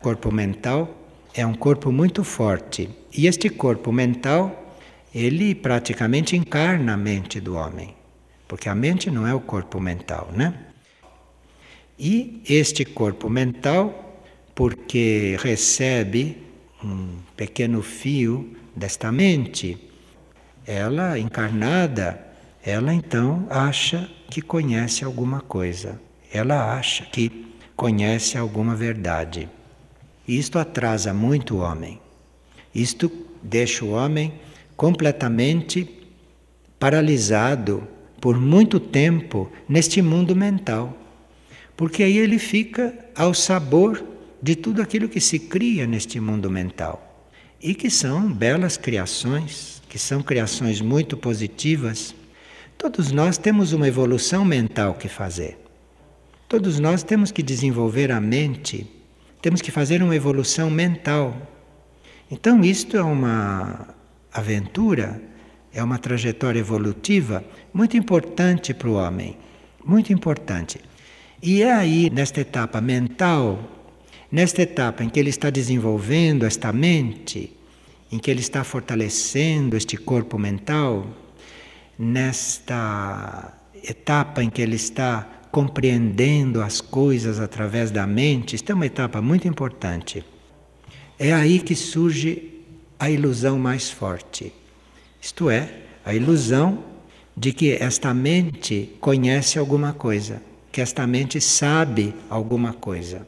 Corpo 0.00 0.30
mental 0.30 0.96
é 1.34 1.44
um 1.44 1.54
corpo 1.54 1.90
muito 1.90 2.22
forte. 2.22 2.88
E 3.12 3.26
este 3.26 3.50
corpo 3.50 3.90
mental, 3.90 4.76
ele 5.12 5.52
praticamente 5.52 6.36
encarna 6.36 6.94
a 6.94 6.96
mente 6.96 7.40
do 7.40 7.56
homem. 7.56 7.96
Porque 8.46 8.68
a 8.68 8.74
mente 8.74 9.10
não 9.10 9.26
é 9.26 9.34
o 9.34 9.40
corpo 9.40 9.80
mental, 9.80 10.30
né? 10.32 10.69
E 12.02 12.40
este 12.48 12.82
corpo 12.86 13.28
mental, 13.28 14.22
porque 14.54 15.36
recebe 15.38 16.38
um 16.82 17.18
pequeno 17.36 17.82
fio 17.82 18.56
desta 18.74 19.12
mente, 19.12 19.76
ela 20.66 21.18
encarnada, 21.18 22.26
ela 22.64 22.94
então 22.94 23.46
acha 23.50 24.10
que 24.30 24.40
conhece 24.40 25.04
alguma 25.04 25.42
coisa. 25.42 26.00
Ela 26.32 26.74
acha 26.74 27.04
que 27.04 27.54
conhece 27.76 28.38
alguma 28.38 28.74
verdade. 28.74 29.46
Isto 30.26 30.58
atrasa 30.58 31.12
muito 31.12 31.56
o 31.56 31.58
homem. 31.58 32.00
Isto 32.74 33.12
deixa 33.42 33.84
o 33.84 33.90
homem 33.90 34.32
completamente 34.74 35.86
paralisado 36.78 37.86
por 38.22 38.40
muito 38.40 38.80
tempo 38.80 39.52
neste 39.68 40.00
mundo 40.00 40.34
mental. 40.34 40.96
Porque 41.80 42.02
aí 42.02 42.18
ele 42.18 42.38
fica 42.38 42.94
ao 43.16 43.32
sabor 43.32 44.04
de 44.42 44.54
tudo 44.54 44.82
aquilo 44.82 45.08
que 45.08 45.18
se 45.18 45.38
cria 45.38 45.86
neste 45.86 46.20
mundo 46.20 46.50
mental 46.50 47.26
e 47.58 47.74
que 47.74 47.88
são 47.88 48.30
belas 48.30 48.76
criações 48.76 49.80
que 49.88 49.98
são 49.98 50.22
criações 50.22 50.82
muito 50.82 51.16
positivas, 51.16 52.14
todos 52.76 53.10
nós 53.10 53.38
temos 53.38 53.72
uma 53.72 53.88
evolução 53.88 54.44
mental 54.44 54.92
que 54.92 55.08
fazer. 55.08 55.58
Todos 56.46 56.78
nós 56.78 57.02
temos 57.02 57.32
que 57.32 57.42
desenvolver 57.42 58.12
a 58.12 58.20
mente, 58.20 58.86
temos 59.40 59.62
que 59.62 59.70
fazer 59.70 60.02
uma 60.02 60.14
evolução 60.14 60.68
mental. 60.68 61.34
Então, 62.30 62.62
isto 62.62 62.94
é 62.94 63.02
uma 63.02 63.88
aventura, 64.30 65.18
é 65.72 65.82
uma 65.82 65.98
trajetória 65.98 66.60
evolutiva 66.60 67.42
muito 67.72 67.96
importante 67.96 68.74
para 68.74 68.88
o 68.90 68.96
homem, 68.96 69.38
muito 69.82 70.12
importante. 70.12 70.78
E 71.42 71.62
é 71.62 71.72
aí, 71.72 72.10
nesta 72.10 72.42
etapa 72.42 72.82
mental, 72.82 73.58
nesta 74.30 74.60
etapa 74.60 75.02
em 75.02 75.08
que 75.08 75.18
ele 75.18 75.30
está 75.30 75.48
desenvolvendo 75.48 76.44
esta 76.44 76.70
mente, 76.70 77.56
em 78.12 78.18
que 78.18 78.30
ele 78.30 78.40
está 78.40 78.62
fortalecendo 78.62 79.74
este 79.74 79.96
corpo 79.96 80.38
mental, 80.38 81.06
nesta 81.98 83.54
etapa 83.82 84.44
em 84.44 84.50
que 84.50 84.60
ele 84.60 84.76
está 84.76 85.26
compreendendo 85.50 86.62
as 86.62 86.82
coisas 86.82 87.40
através 87.40 87.90
da 87.90 88.06
mente, 88.06 88.54
isto 88.54 88.70
é 88.70 88.74
uma 88.74 88.86
etapa 88.86 89.22
muito 89.22 89.48
importante. 89.48 90.22
É 91.18 91.32
aí 91.32 91.58
que 91.58 91.74
surge 91.74 92.62
a 92.98 93.10
ilusão 93.10 93.58
mais 93.58 93.90
forte. 93.90 94.52
Isto 95.22 95.48
é, 95.48 95.70
a 96.04 96.14
ilusão 96.14 96.84
de 97.34 97.50
que 97.52 97.72
esta 97.72 98.12
mente 98.12 98.94
conhece 99.00 99.58
alguma 99.58 99.94
coisa, 99.94 100.49
que 100.72 100.80
esta 100.80 101.06
mente 101.06 101.40
sabe 101.40 102.14
alguma 102.28 102.72
coisa. 102.72 103.26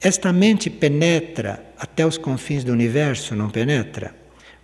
Esta 0.00 0.32
mente 0.32 0.68
penetra 0.68 1.64
até 1.78 2.06
os 2.06 2.18
confins 2.18 2.64
do 2.64 2.72
universo, 2.72 3.36
não 3.36 3.48
penetra? 3.48 4.14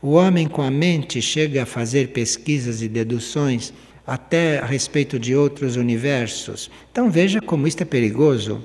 O 0.01 0.13
homem 0.13 0.47
com 0.47 0.63
a 0.63 0.71
mente 0.71 1.21
chega 1.21 1.63
a 1.63 1.67
fazer 1.67 2.09
pesquisas 2.09 2.83
e 2.83 2.89
deduções 2.89 3.73
até 4.07 4.59
a 4.59 4.65
respeito 4.65 5.19
de 5.19 5.35
outros 5.35 5.77
universos. 5.77 6.71
Então 6.91 7.11
veja 7.11 7.41
como 7.41 7.67
isto 7.67 7.83
é 7.83 7.85
perigoso. 7.85 8.65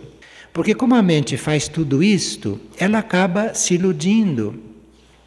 Porque 0.54 0.76
como 0.76 0.94
a 0.94 1.02
mente 1.02 1.36
faz 1.36 1.68
tudo 1.68 2.04
isto, 2.04 2.60
ela 2.78 3.00
acaba 3.00 3.54
se 3.56 3.74
iludindo. 3.74 4.73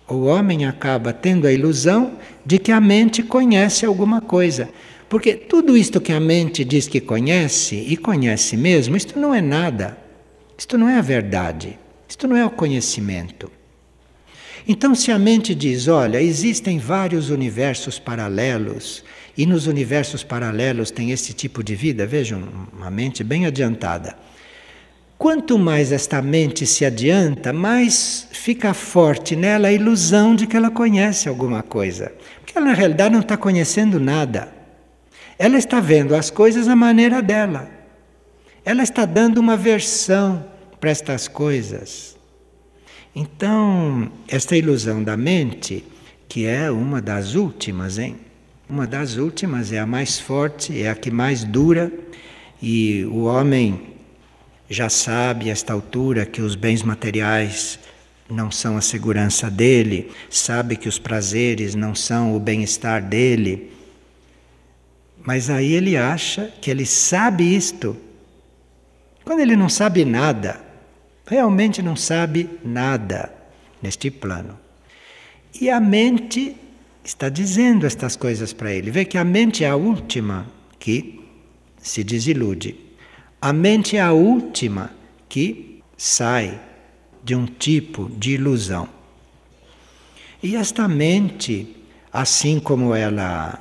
O 0.09 0.25
homem 0.27 0.65
acaba 0.65 1.13
tendo 1.13 1.47
a 1.47 1.53
ilusão 1.53 2.13
de 2.45 2.59
que 2.59 2.71
a 2.71 2.81
mente 2.81 3.23
conhece 3.23 3.85
alguma 3.85 4.21
coisa. 4.21 4.69
Porque 5.09 5.35
tudo 5.35 5.77
isto 5.77 6.01
que 6.01 6.13
a 6.13 6.21
mente 6.21 6.65
diz 6.65 6.87
que 6.89 7.01
conhece, 7.01 7.77
e 7.77 7.97
conhece 7.97 8.57
mesmo, 8.57 8.97
isto 8.97 9.19
não 9.19 9.35
é 9.35 9.41
nada. 9.41 9.99
Isto 10.57 10.79
não 10.79 10.89
é 10.89 10.97
a 10.99 11.03
verdade. 11.03 11.79
Isto 12.09 12.29
não 12.29 12.37
é 12.37 12.45
o 12.45 12.51
conhecimento. 12.51 13.51
Então, 14.67 14.95
se 14.95 15.13
a 15.13 15.19
mente 15.19 15.55
diz: 15.55 15.87
olha, 15.87 16.21
existem 16.21 16.79
vários 16.79 17.31
universos 17.31 17.99
paralelos, 17.99 19.05
e 19.37 19.45
nos 19.45 19.67
universos 19.67 20.25
paralelos 20.25 20.91
tem 20.91 21.11
esse 21.11 21.33
tipo 21.33 21.63
de 21.63 21.75
vida, 21.75 22.07
vejam, 22.07 22.43
uma 22.73 22.91
mente 22.91 23.23
bem 23.23 23.47
adiantada. 23.47 24.17
Quanto 25.19 25.59
mais 25.59 25.93
esta 25.93 26.21
mente 26.21 26.67
se 26.67 26.85
adianta, 26.85 27.53
mais 27.53 28.29
fica 28.33 28.75
forte 28.75 29.35
nela 29.35 29.69
a 29.69 29.73
ilusão 29.73 30.37
de 30.37 30.47
que 30.47 30.57
ela 30.57 30.71
conhece 30.71 31.29
alguma 31.29 31.63
coisa. 31.63 32.13
Porque 32.41 32.57
ela, 32.57 32.67
na 32.67 32.75
realidade, 32.75 33.15
não 33.15 33.21
está 33.21 33.37
conhecendo 33.37 33.99
nada. 33.99 34.53
Ela 35.39 35.57
está 35.57 35.81
vendo 35.81 36.15
as 36.15 36.31
coisas 36.31 36.69
à 36.69 36.77
maneira 36.77 37.23
dela. 37.23 37.69
Ela 38.65 38.83
está 38.83 39.07
dando 39.07 39.39
uma 39.39 39.57
versão 39.57 40.45
para 40.79 40.91
estas 40.91 41.29
coisas. 41.29 42.17
Então, 43.15 44.11
esta 44.29 44.55
ilusão 44.55 45.03
da 45.03 45.17
mente, 45.17 45.83
que 46.29 46.45
é 46.45 46.71
uma 46.71 47.01
das 47.01 47.35
últimas, 47.35 47.99
hein? 47.99 48.17
Uma 48.69 48.87
das 48.87 49.17
últimas, 49.17 49.73
é 49.73 49.79
a 49.79 49.87
mais 49.87 50.19
forte, 50.19 50.83
é 50.83 50.91
a 50.91 50.95
que 50.95 51.11
mais 51.11 51.43
dura, 51.43 51.91
e 52.61 53.05
o 53.07 53.25
homem 53.25 53.96
já 54.69 54.89
sabe 54.89 55.49
a 55.49 55.53
esta 55.53 55.73
altura 55.73 56.27
que 56.27 56.41
os 56.43 56.55
bens 56.55 56.83
materiais 56.83 57.79
não 58.29 58.51
são 58.51 58.77
a 58.77 58.81
segurança 58.81 59.51
dele, 59.51 60.11
sabe 60.29 60.77
que 60.77 60.89
os 60.89 60.99
prazeres 60.99 61.75
não 61.75 61.95
são 61.95 62.35
o 62.35 62.41
bem-estar 62.41 63.03
dele, 63.03 63.71
mas 65.25 65.51
aí 65.51 65.73
ele 65.73 65.97
acha 65.97 66.53
que 66.61 66.71
ele 66.71 66.87
sabe 66.87 67.55
isto. 67.55 67.97
Quando 69.25 69.41
ele 69.41 69.57
não 69.57 69.69
sabe 69.69 70.05
nada, 70.05 70.61
realmente 71.27 71.83
não 71.83 71.97
sabe 71.97 72.49
nada 72.65 73.33
neste 73.83 74.11
plano. 74.11 74.59
E 75.61 75.71
a 75.71 75.81
mente 75.81 76.57
está 77.05 77.29
dizendo 77.29 77.87
estas 77.87 78.15
coisas 78.17 78.53
para 78.53 78.73
ele. 78.73 78.91
Vê 78.91 79.05
que 79.05 79.19
a 79.19 79.25
mente 79.25 79.65
é 79.65 79.69
a 79.69 79.77
última 79.77 80.47
que 80.79 81.21
se 81.81 82.05
desilude. 82.05 82.86
A 83.41 83.53
mente 83.53 83.97
é 83.97 84.01
a 84.01 84.13
última 84.13 84.91
que 85.29 85.83
sai 85.97 86.59
de 87.23 87.35
um 87.35 87.47
tipo 87.47 88.11
de 88.11 88.33
ilusão. 88.33 88.89
E 90.43 90.57
esta 90.57 90.89
mente, 90.89 91.77
assim 92.13 92.59
como 92.59 92.95
ela 92.95 93.61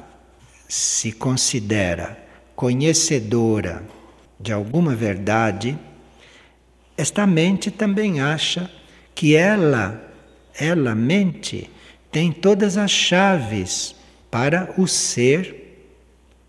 se 0.68 1.12
considera 1.12 2.18
conhecedora 2.56 3.84
de 4.40 4.54
alguma 4.54 4.96
verdade, 4.96 5.78
esta 6.98 7.28
mente 7.28 7.70
também 7.70 8.22
acha 8.22 8.72
que 9.14 9.36
ela, 9.36 10.14
ela 10.58 10.96
mente, 10.96 11.70
tem 12.12 12.32
todas 12.32 12.78
as 12.78 12.92
chaves 12.92 13.96
para 14.32 14.74
o 14.78 14.88
ser 14.88 15.64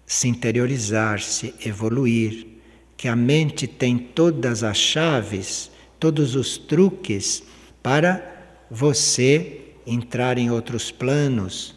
se 0.07 0.29
interiorizar, 0.29 1.21
se 1.21 1.53
evoluir, 1.65 2.56
que 2.97 3.09
a 3.09 3.17
mente 3.17 3.67
tem 3.67 3.99
todas 3.99 4.63
as 4.63 4.77
chaves, 4.77 5.71
todos 6.01 6.35
os 6.35 6.57
truques 6.57 7.43
para 7.83 8.23
você 8.71 9.61
entrar 9.87 10.39
em 10.39 10.51
outros 10.51 10.91
planos, 10.91 11.77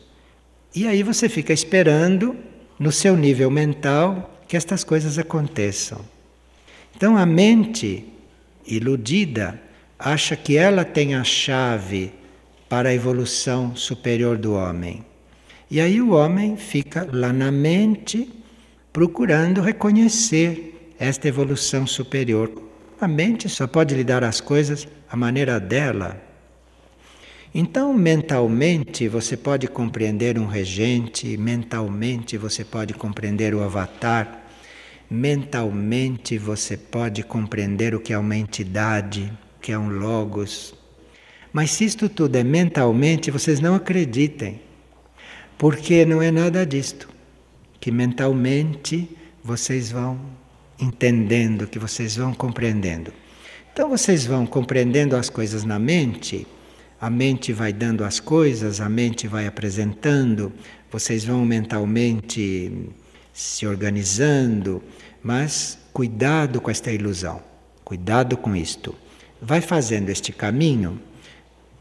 e 0.74 0.88
aí 0.88 1.04
você 1.04 1.28
fica 1.28 1.52
esperando, 1.52 2.36
no 2.78 2.92
seu 2.92 3.18
nível 3.18 3.50
mental, 3.50 4.40
que 4.48 4.56
estas 4.56 4.84
coisas 4.84 5.18
aconteçam. 5.18 6.00
Então 6.96 7.18
a 7.18 7.26
mente 7.26 8.06
iludida 8.66 9.60
acha 9.98 10.36
que 10.36 10.56
ela 10.56 10.86
tem 10.86 11.16
a 11.16 11.24
chave 11.24 12.12
para 12.70 12.90
a 12.90 12.94
evolução 12.94 13.76
superior 13.76 14.38
do 14.38 14.54
homem. 14.54 15.04
E 15.70 15.82
aí 15.82 16.02
o 16.02 16.12
homem 16.12 16.56
fica 16.56 17.08
lá 17.12 17.34
na 17.34 17.52
mente 17.52 18.32
procurando 18.94 19.62
reconhecer 19.62 20.79
esta 21.00 21.28
evolução 21.28 21.88
superior. 21.88 22.52
A 23.00 23.08
mente 23.08 23.48
só 23.48 23.66
pode 23.66 23.96
lhe 23.96 24.04
dar 24.04 24.24
as 24.24 24.42
coisas 24.42 24.88
à 25.10 25.16
maneira 25.16 25.60
dela. 25.60 26.22
Então, 27.56 27.94
mentalmente, 27.94 29.08
você 29.08 29.38
pode 29.38 29.68
compreender 29.68 30.38
um 30.38 30.46
regente, 30.46 31.38
mentalmente, 31.38 32.38
você 32.38 32.64
pode 32.64 32.94
compreender 32.94 33.56
o 33.56 33.64
avatar, 33.64 34.44
mentalmente, 35.10 36.38
você 36.38 36.78
pode 36.78 37.24
compreender 37.24 37.96
o 37.96 38.00
que 38.00 38.14
é 38.14 38.18
uma 38.18 38.36
entidade, 38.36 39.32
o 39.58 39.62
que 39.62 39.72
é 39.72 39.80
um 39.80 39.90
logos. 39.90 40.76
Mas 41.52 41.72
se 41.72 41.86
isto 41.86 42.08
tudo 42.08 42.36
é 42.36 42.44
mentalmente, 42.44 43.32
vocês 43.32 43.60
não 43.60 43.74
acreditem, 43.74 44.62
porque 45.58 46.06
não 46.06 46.22
é 46.22 46.30
nada 46.30 46.64
disto. 46.66 47.10
Que 47.80 47.90
mentalmente 47.90 49.10
vocês 49.44 49.90
vão 49.90 50.20
entendendo, 50.80 51.68
que 51.68 51.80
vocês 51.80 52.16
vão 52.16 52.34
compreendendo. 52.34 53.14
Então, 53.74 53.90
vocês 53.90 54.26
vão 54.26 54.46
compreendendo 54.46 55.16
as 55.16 55.30
coisas 55.30 55.64
na 55.64 55.80
mente 55.80 56.46
a 57.02 57.10
mente 57.10 57.54
vai 57.54 57.72
dando 57.72 58.04
as 58.04 58.20
coisas, 58.20 58.82
a 58.82 58.90
mente 58.90 59.26
vai 59.26 59.48
apresentando, 59.48 60.52
vocês 60.92 61.24
vão 61.24 61.46
mentalmente 61.46 62.90
se 63.32 63.66
organizando, 63.66 64.84
mas 65.24 65.80
cuidado 65.94 66.60
com 66.60 66.70
esta 66.70 66.92
ilusão, 66.92 67.42
cuidado 67.86 68.36
com 68.36 68.54
isto. 68.54 68.94
Vai 69.42 69.62
fazendo 69.62 70.10
este 70.10 70.34
caminho 70.34 71.00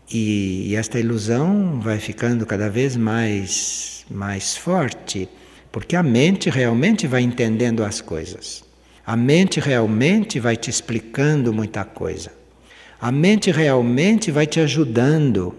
e, 0.09 0.73
esta 0.77 1.01
ilusão 1.01 1.81
vai 1.81 1.99
ficando 1.99 2.47
cada 2.47 2.71
vez 2.71 2.97
mais, 2.97 4.07
mais 4.09 4.57
forte, 4.57 5.29
porque 5.73 5.97
a 5.97 6.03
mente 6.03 6.49
realmente 6.49 7.09
vai 7.09 7.23
entendendo 7.23 7.83
as 7.83 8.01
coisas. 8.01 8.68
A 9.09 9.17
mente 9.17 9.59
realmente 9.59 10.39
vai 10.39 10.55
te 10.55 10.69
explicando 10.69 11.51
muita 11.51 11.83
coisa. 11.83 12.31
A 13.01 13.11
mente 13.11 13.51
realmente 13.51 14.31
vai 14.31 14.47
te 14.47 14.61
ajudando. 14.61 15.55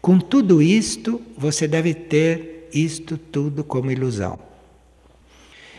Com 0.00 0.18
tudo 0.18 0.62
isto, 0.62 1.20
você 1.36 1.68
deve 1.68 1.92
ter 1.92 2.70
isto 2.72 3.18
tudo 3.18 3.62
como 3.62 3.90
ilusão. 3.90 4.38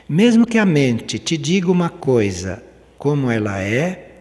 Mesmo 0.08 0.46
que 0.46 0.60
a 0.60 0.68
mente 0.68 1.18
te 1.18 1.36
diga 1.36 1.72
uma 1.72 1.90
coisa 1.90 2.64
como 2.96 3.32
ela 3.32 3.60
é, 3.60 4.12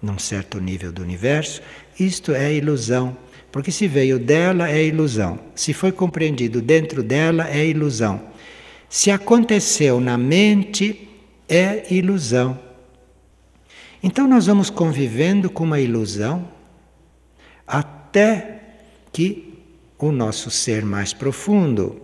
num 0.00 0.18
certo 0.18 0.58
nível 0.58 0.90
do 0.90 1.02
universo, 1.02 1.60
isto 2.00 2.32
é 2.32 2.50
ilusão. 2.54 3.14
Porque 3.52 3.70
se 3.70 3.86
veio 3.86 4.18
dela 4.18 4.70
é 4.70 4.82
ilusão. 4.82 5.38
Se 5.54 5.74
foi 5.74 5.92
compreendido 5.92 6.62
dentro 6.62 7.02
dela 7.02 7.46
é 7.50 7.66
ilusão. 7.66 8.22
Se 8.88 9.10
aconteceu 9.10 10.00
na 10.00 10.16
mente 10.16 11.10
é 11.54 11.92
ilusão. 11.92 12.58
Então 14.02 14.26
nós 14.26 14.46
vamos 14.46 14.70
convivendo 14.70 15.50
com 15.50 15.64
uma 15.64 15.78
ilusão 15.78 16.48
até 17.66 18.60
que 19.12 19.62
o 19.98 20.10
nosso 20.10 20.50
ser 20.50 20.82
mais 20.82 21.12
profundo 21.12 22.00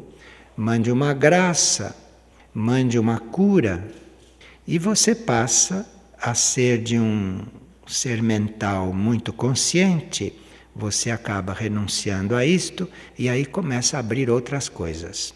mande 0.55 0.93
uma 0.93 1.15
graça, 1.15 1.97
mande 2.53 2.99
uma 2.99 3.19
cura 3.19 3.91
e 4.67 4.79
você 4.79 5.15
passa 5.15 5.91
a 6.21 6.35
ser 6.35 6.83
de 6.83 6.99
um 6.99 7.41
ser 7.87 8.23
mental 8.23 8.93
muito 8.93 9.33
consciente, 9.33 10.39
você 10.77 11.11
acaba 11.11 11.55
renunciando 11.55 12.37
a 12.37 12.45
isto 12.45 12.87
e 13.19 13.31
aí 13.31 13.47
começa 13.47 13.97
a 13.97 14.01
abrir 14.01 14.29
outras 14.29 14.69
coisas. 14.69 15.33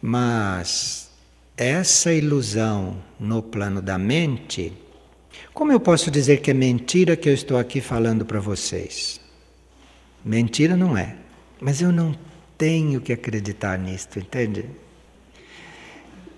Mas 0.00 1.09
essa 1.62 2.12
ilusão 2.12 2.96
no 3.18 3.42
plano 3.42 3.82
da 3.82 3.98
mente 3.98 4.72
como 5.52 5.72
eu 5.72 5.80
posso 5.80 6.10
dizer 6.10 6.40
que 6.40 6.50
é 6.50 6.54
mentira 6.54 7.16
que 7.16 7.28
eu 7.28 7.34
estou 7.34 7.58
aqui 7.58 7.80
falando 7.80 8.24
para 8.24 8.40
vocês? 8.40 9.20
Mentira 10.24 10.76
não 10.76 10.96
é, 10.96 11.16
mas 11.60 11.80
eu 11.80 11.92
não 11.92 12.14
tenho 12.56 13.00
que 13.00 13.12
acreditar 13.12 13.78
nisto, 13.78 14.18
entende? 14.18 14.64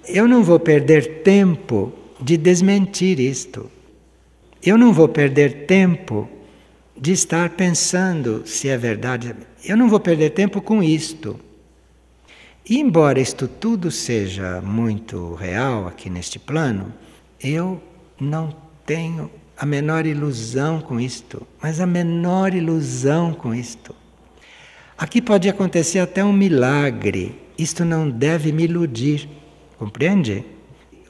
Eu 0.09 0.27
não 0.27 0.43
vou 0.43 0.59
perder 0.59 1.23
tempo 1.23 1.93
de 2.21 2.37
desmentir 2.37 3.21
isto. 3.21 3.71
Eu 4.63 4.79
não 4.79 4.93
vou 4.93 5.09
perder 5.09 5.67
tempo 5.67 6.29
de 6.97 7.13
estar 7.13 7.51
pensando 7.51 8.43
se 8.47 8.69
é 8.69 8.77
verdade. 8.77 9.35
Eu 9.65 9.77
não 9.77 9.89
vou 9.89 10.01
perder 10.01 10.31
tempo 10.31 10.61
com 10.61 10.83
isto. 10.83 11.39
E 12.69 12.79
embora 12.79 13.21
isto 13.21 13.49
tudo 13.49 13.91
seja 13.91 14.61
muito 14.61 15.35
real 15.35 15.89
aqui 15.89 16.09
neste 16.09 16.39
plano, 16.39 16.93
eu 17.43 17.83
não 18.21 18.55
tenho 18.87 19.29
a 19.57 19.67
menor 19.67 20.07
ilusão 20.07 20.81
com 20.81 21.01
isto, 21.01 21.47
mas 21.61 21.81
a 21.81 21.87
menor 21.87 22.55
ilusão 22.55 23.35
com 23.35 23.53
isto. 23.53 23.95
Aqui 24.97 25.21
pode 25.21 25.49
acontecer 25.49 25.99
até 25.99 26.25
um 26.25 26.33
milagre. 26.33 27.37
Isto 27.59 27.85
não 27.85 28.09
deve 28.09 28.53
me 28.53 28.65
iludir. 28.65 29.29
Compreende? 29.77 30.45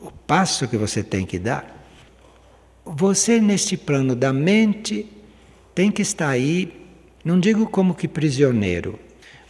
O 0.01 0.11
passo 0.11 0.67
que 0.67 0.79
você 0.79 1.03
tem 1.03 1.27
que 1.27 1.39
dar. 1.39 1.87
Você, 2.85 3.41
neste 3.41 3.77
plano 3.77 4.17
da 4.17 4.33
mente, 4.33 5.07
tem 5.75 5.91
que 5.91 6.03
estar 6.03 6.29
aí, 6.29 6.87
não 7.25 7.39
digo 7.39 7.67
como 7.67 7.95
que 7.95 8.09
prisioneiro, 8.09 8.99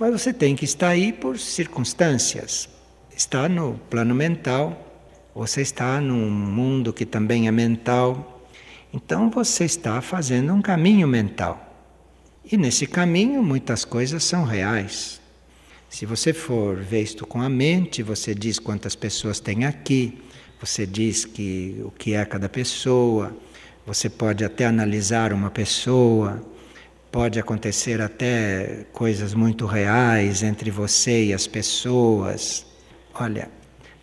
mas 0.03 0.21
você 0.21 0.33
tem 0.33 0.57
que 0.57 0.65
estar 0.65 0.89
aí 0.89 1.13
por 1.13 1.39
circunstâncias. 1.39 2.69
Está 3.17 3.49
no 3.49 3.75
plano 3.89 4.13
mental, 4.13 5.01
você 5.33 5.63
está 5.63 6.01
num 6.01 6.29
mundo 6.29 6.93
que 6.93 7.07
também 7.07 7.47
é 7.47 7.53
mental, 7.53 8.45
então 8.93 9.31
você 9.31 9.65
está 9.65 10.01
fazendo 10.01 10.53
um 10.53 10.61
caminho 10.61 11.07
mental. 11.07 11.73
E 12.51 12.57
nesse 12.57 12.85
caminho 12.85 13.45
muitas 13.45 13.85
coisas 13.85 14.25
são 14.25 14.43
reais. 14.45 15.21
Se 15.89 16.05
você 16.05 16.33
for 16.33 16.79
ver 16.79 17.03
isto 17.03 17.25
com 17.25 17.41
a 17.41 17.49
mente, 17.49 18.03
você 18.03 18.35
diz 18.35 18.59
quantas 18.59 18.97
pessoas 18.97 19.39
tem 19.39 19.67
aqui, 19.67 20.21
você 20.61 20.85
diz 20.85 21.25
que 21.25 21.81
o 21.85 21.93
que 21.93 22.15
é 22.15 22.25
cada 22.25 22.49
pessoa, 22.49 23.33
você 23.87 24.11
pode 24.11 24.45
até 24.45 24.67
analisar 24.67 25.33
uma 25.33 25.49
pessoa, 25.49 26.45
pode 27.13 27.39
acontecer 27.39 28.01
até 28.01 28.87
coisas 28.93 29.35
muito 29.35 29.67
reais 29.67 30.43
entre 30.43 30.71
você 30.71 31.27
e 31.27 31.33
as 31.33 31.47
pessoas. 31.47 32.67
Olha, 33.15 33.49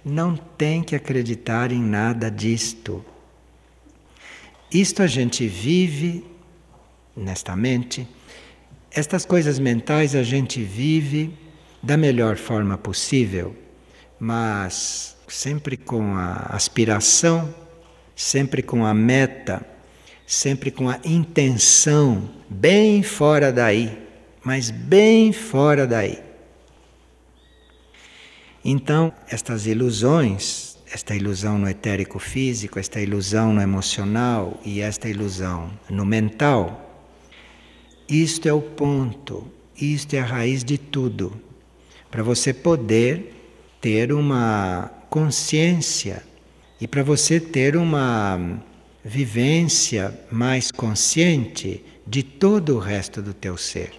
não 0.05 0.38
tem 0.38 0.82
que 0.82 0.95
acreditar 0.95 1.72
em 1.72 1.82
nada 1.82 2.32
disto. 2.32 3.03
Isto 4.72 5.01
a 5.01 5.07
gente 5.07 5.47
vive 5.47 6.24
nesta 7.18 7.55
mente 7.55 8.07
estas 8.91 9.24
coisas 9.24 9.60
mentais 9.60 10.16
a 10.16 10.24
gente 10.24 10.64
vive 10.64 11.38
da 11.82 11.95
melhor 11.95 12.38
forma 12.38 12.78
possível, 12.78 13.55
mas 14.20 15.16
sempre 15.28 15.78
com 15.78 16.16
a 16.16 16.34
aspiração, 16.49 17.53
sempre 18.16 18.64
com 18.64 18.84
a 18.86 18.93
meta, 18.93 19.64
sempre 20.30 20.70
com 20.70 20.88
a 20.88 21.00
intenção 21.04 22.30
bem 22.48 23.02
fora 23.02 23.52
daí, 23.52 23.98
mas 24.44 24.70
bem 24.70 25.34
fora 25.34 25.88
daí. 25.88 26.20
Então, 28.64 29.12
estas 29.28 29.66
ilusões, 29.66 30.78
esta 30.94 31.16
ilusão 31.16 31.58
no 31.58 31.68
etérico 31.68 32.20
físico, 32.20 32.78
esta 32.78 33.02
ilusão 33.02 33.52
no 33.52 33.60
emocional 33.60 34.62
e 34.64 34.82
esta 34.82 35.10
ilusão 35.10 35.72
no 35.90 36.06
mental, 36.06 37.10
isto 38.08 38.48
é 38.48 38.54
o 38.54 38.62
ponto, 38.62 39.52
isto 39.82 40.14
é 40.14 40.20
a 40.20 40.26
raiz 40.26 40.64
de 40.64 40.78
tudo. 40.78 41.42
Para 42.12 42.22
você 42.22 42.54
poder 42.54 43.34
ter 43.82 44.14
uma 44.14 44.92
consciência 45.10 46.22
e 46.80 46.88
para 46.88 47.02
você 47.02 47.40
ter 47.40 47.76
uma 47.76 48.62
vivência 49.10 50.14
mais 50.32 50.72
consciente 50.72 51.84
de 52.05 52.22
todo 52.22 52.76
o 52.76 52.80
resto 52.80 53.24
do 53.24 53.34
teu 53.34 53.57
ser, 53.57 53.91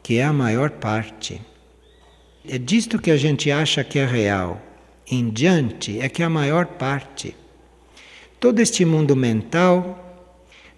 que 0.00 0.18
é 0.18 0.22
a 0.22 0.32
maior 0.32 0.70
parte. 0.70 1.42
É 2.48 2.56
disto 2.56 3.00
que 3.00 3.10
a 3.10 3.16
gente 3.16 3.50
acha 3.50 3.82
que 3.82 3.98
é 3.98 4.06
real. 4.06 4.62
Em 5.10 5.28
diante 5.28 5.98
é 6.00 6.08
que 6.08 6.22
é 6.22 6.26
a 6.26 6.30
maior 6.30 6.66
parte. 6.66 7.34
Todo 8.38 8.60
este 8.60 8.84
mundo 8.84 9.16
mental, 9.16 9.98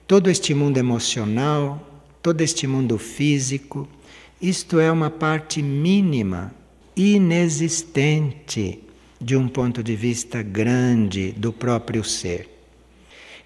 todo 0.07 0.31
este 0.31 0.55
mundo 0.55 0.79
emocional, 0.79 2.03
todo 2.23 2.41
este 2.41 2.67
mundo 2.67 2.97
físico, 2.97 3.87
isto 4.41 4.81
é 4.81 4.91
uma 4.91 5.11
parte 5.11 5.63
mínima, 5.63 6.51
inexistente 6.97 8.81
de 9.21 9.37
um 9.37 9.49
ponto 9.49 9.83
de 9.83 9.95
vista 9.95 10.43
grande 10.43 11.33
do 11.33 11.53
próprio 11.53 12.03
ser. 12.03 12.54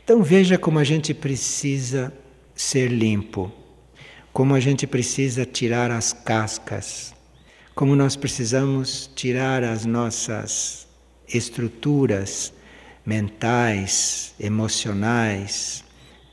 Então 0.09 0.23
veja 0.23 0.57
como 0.57 0.79
a 0.79 0.85
gente 0.85 1.13
precisa 1.13 2.11
ser 2.55 2.91
limpo, 2.91 3.53
como 4.33 4.55
a 4.55 4.59
gente 4.59 4.87
precisa 4.87 5.45
tirar 5.45 5.91
as 5.91 6.15
cascas, 6.15 7.15
como 7.75 7.95
nós 7.95 8.17
precisamos 8.17 9.11
tirar 9.15 9.63
as 9.63 9.85
nossas 9.85 10.89
estruturas 11.29 12.55
mentais, 13.05 14.35
emocionais, 14.41 15.85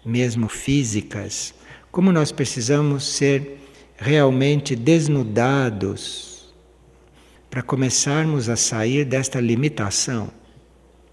mesmo 0.05 0.47
físicas, 0.47 1.53
como 1.91 2.13
nós 2.13 2.31
precisamos 2.31 3.03
ser 3.03 3.59
realmente 3.97 4.73
desnudados 4.73 6.55
para 7.49 7.61
começarmos 7.61 8.47
a 8.47 8.55
sair 8.55 9.03
desta 9.03 9.41
limitação, 9.41 10.31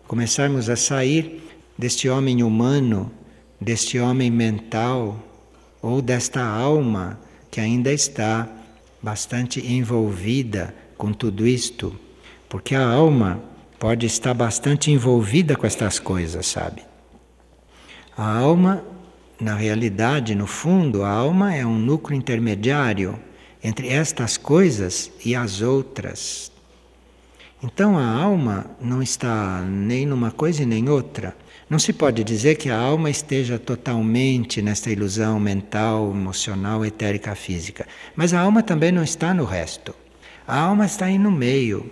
começarmos 0.06 0.70
a 0.70 0.76
sair 0.76 1.42
deste 1.76 2.08
homem 2.08 2.42
humano, 2.42 3.10
deste 3.60 3.98
homem 3.98 4.30
mental 4.30 5.18
ou 5.80 6.00
desta 6.00 6.42
alma 6.42 7.18
que 7.50 7.60
ainda 7.60 7.92
está 7.92 8.48
bastante 9.02 9.60
envolvida 9.66 10.74
com 10.96 11.12
tudo 11.12 11.46
isto, 11.46 11.94
porque 12.48 12.74
a 12.74 12.86
alma 12.86 13.42
pode 13.78 14.06
estar 14.06 14.34
bastante 14.34 14.90
envolvida 14.90 15.56
com 15.56 15.66
estas 15.66 15.98
coisas, 15.98 16.46
sabe? 16.46 16.82
A 18.16 18.38
alma 18.38 18.84
na 19.42 19.56
realidade, 19.56 20.36
no 20.36 20.46
fundo, 20.46 21.02
a 21.02 21.08
alma 21.08 21.52
é 21.52 21.66
um 21.66 21.76
núcleo 21.76 22.16
intermediário 22.16 23.18
entre 23.62 23.88
estas 23.88 24.36
coisas 24.36 25.10
e 25.24 25.34
as 25.34 25.60
outras. 25.62 26.52
Então 27.60 27.98
a 27.98 28.06
alma 28.06 28.66
não 28.80 29.02
está 29.02 29.60
nem 29.62 30.06
numa 30.06 30.30
coisa 30.30 30.62
e 30.62 30.66
nem 30.66 30.88
outra. 30.88 31.36
Não 31.72 31.78
se 31.78 31.94
pode 31.94 32.22
dizer 32.22 32.56
que 32.56 32.68
a 32.68 32.76
alma 32.76 33.08
esteja 33.08 33.58
totalmente 33.58 34.60
nesta 34.60 34.90
ilusão 34.90 35.40
mental, 35.40 36.10
emocional, 36.10 36.84
etérica, 36.84 37.34
física. 37.34 37.88
Mas 38.14 38.34
a 38.34 38.40
alma 38.40 38.62
também 38.62 38.92
não 38.92 39.02
está 39.02 39.32
no 39.32 39.46
resto. 39.46 39.94
A 40.46 40.60
alma 40.60 40.84
está 40.84 41.06
aí 41.06 41.16
no 41.16 41.30
meio. 41.30 41.90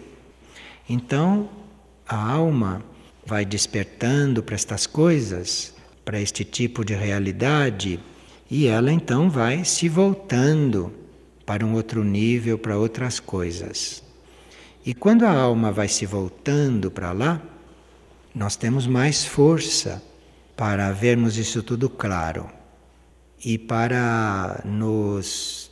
Então 0.87 1.49
a 2.07 2.15
alma 2.15 2.85
vai 3.25 3.47
despertando 3.47 4.43
para 4.43 4.55
estas 4.55 4.87
coisas 4.87 5.73
para 6.05 6.21
este 6.21 6.45
tipo 6.45 6.85
de 6.85 6.93
realidade 6.93 7.99
e 8.51 8.67
ela 8.67 8.93
então 8.93 9.31
vai 9.31 9.65
se 9.65 9.89
voltando 9.89 10.93
para 11.47 11.65
um 11.65 11.73
outro 11.73 12.05
nível, 12.05 12.59
para 12.59 12.77
outras 12.77 13.19
coisas. 13.19 14.03
E 14.85 14.93
quando 14.93 15.25
a 15.25 15.33
alma 15.33 15.73
vai 15.73 15.89
se 15.89 16.05
voltando 16.05 16.91
para 16.91 17.13
lá, 17.13 17.41
nós 18.35 18.57
temos 18.57 18.87
mais 18.87 19.25
força 19.25 20.03
para 20.57 20.93
vermos 20.93 21.37
isso 21.37 21.63
tudo 21.63 21.89
claro 21.89 22.49
e 23.45 23.59
para 23.59 24.61
nos 24.65 25.71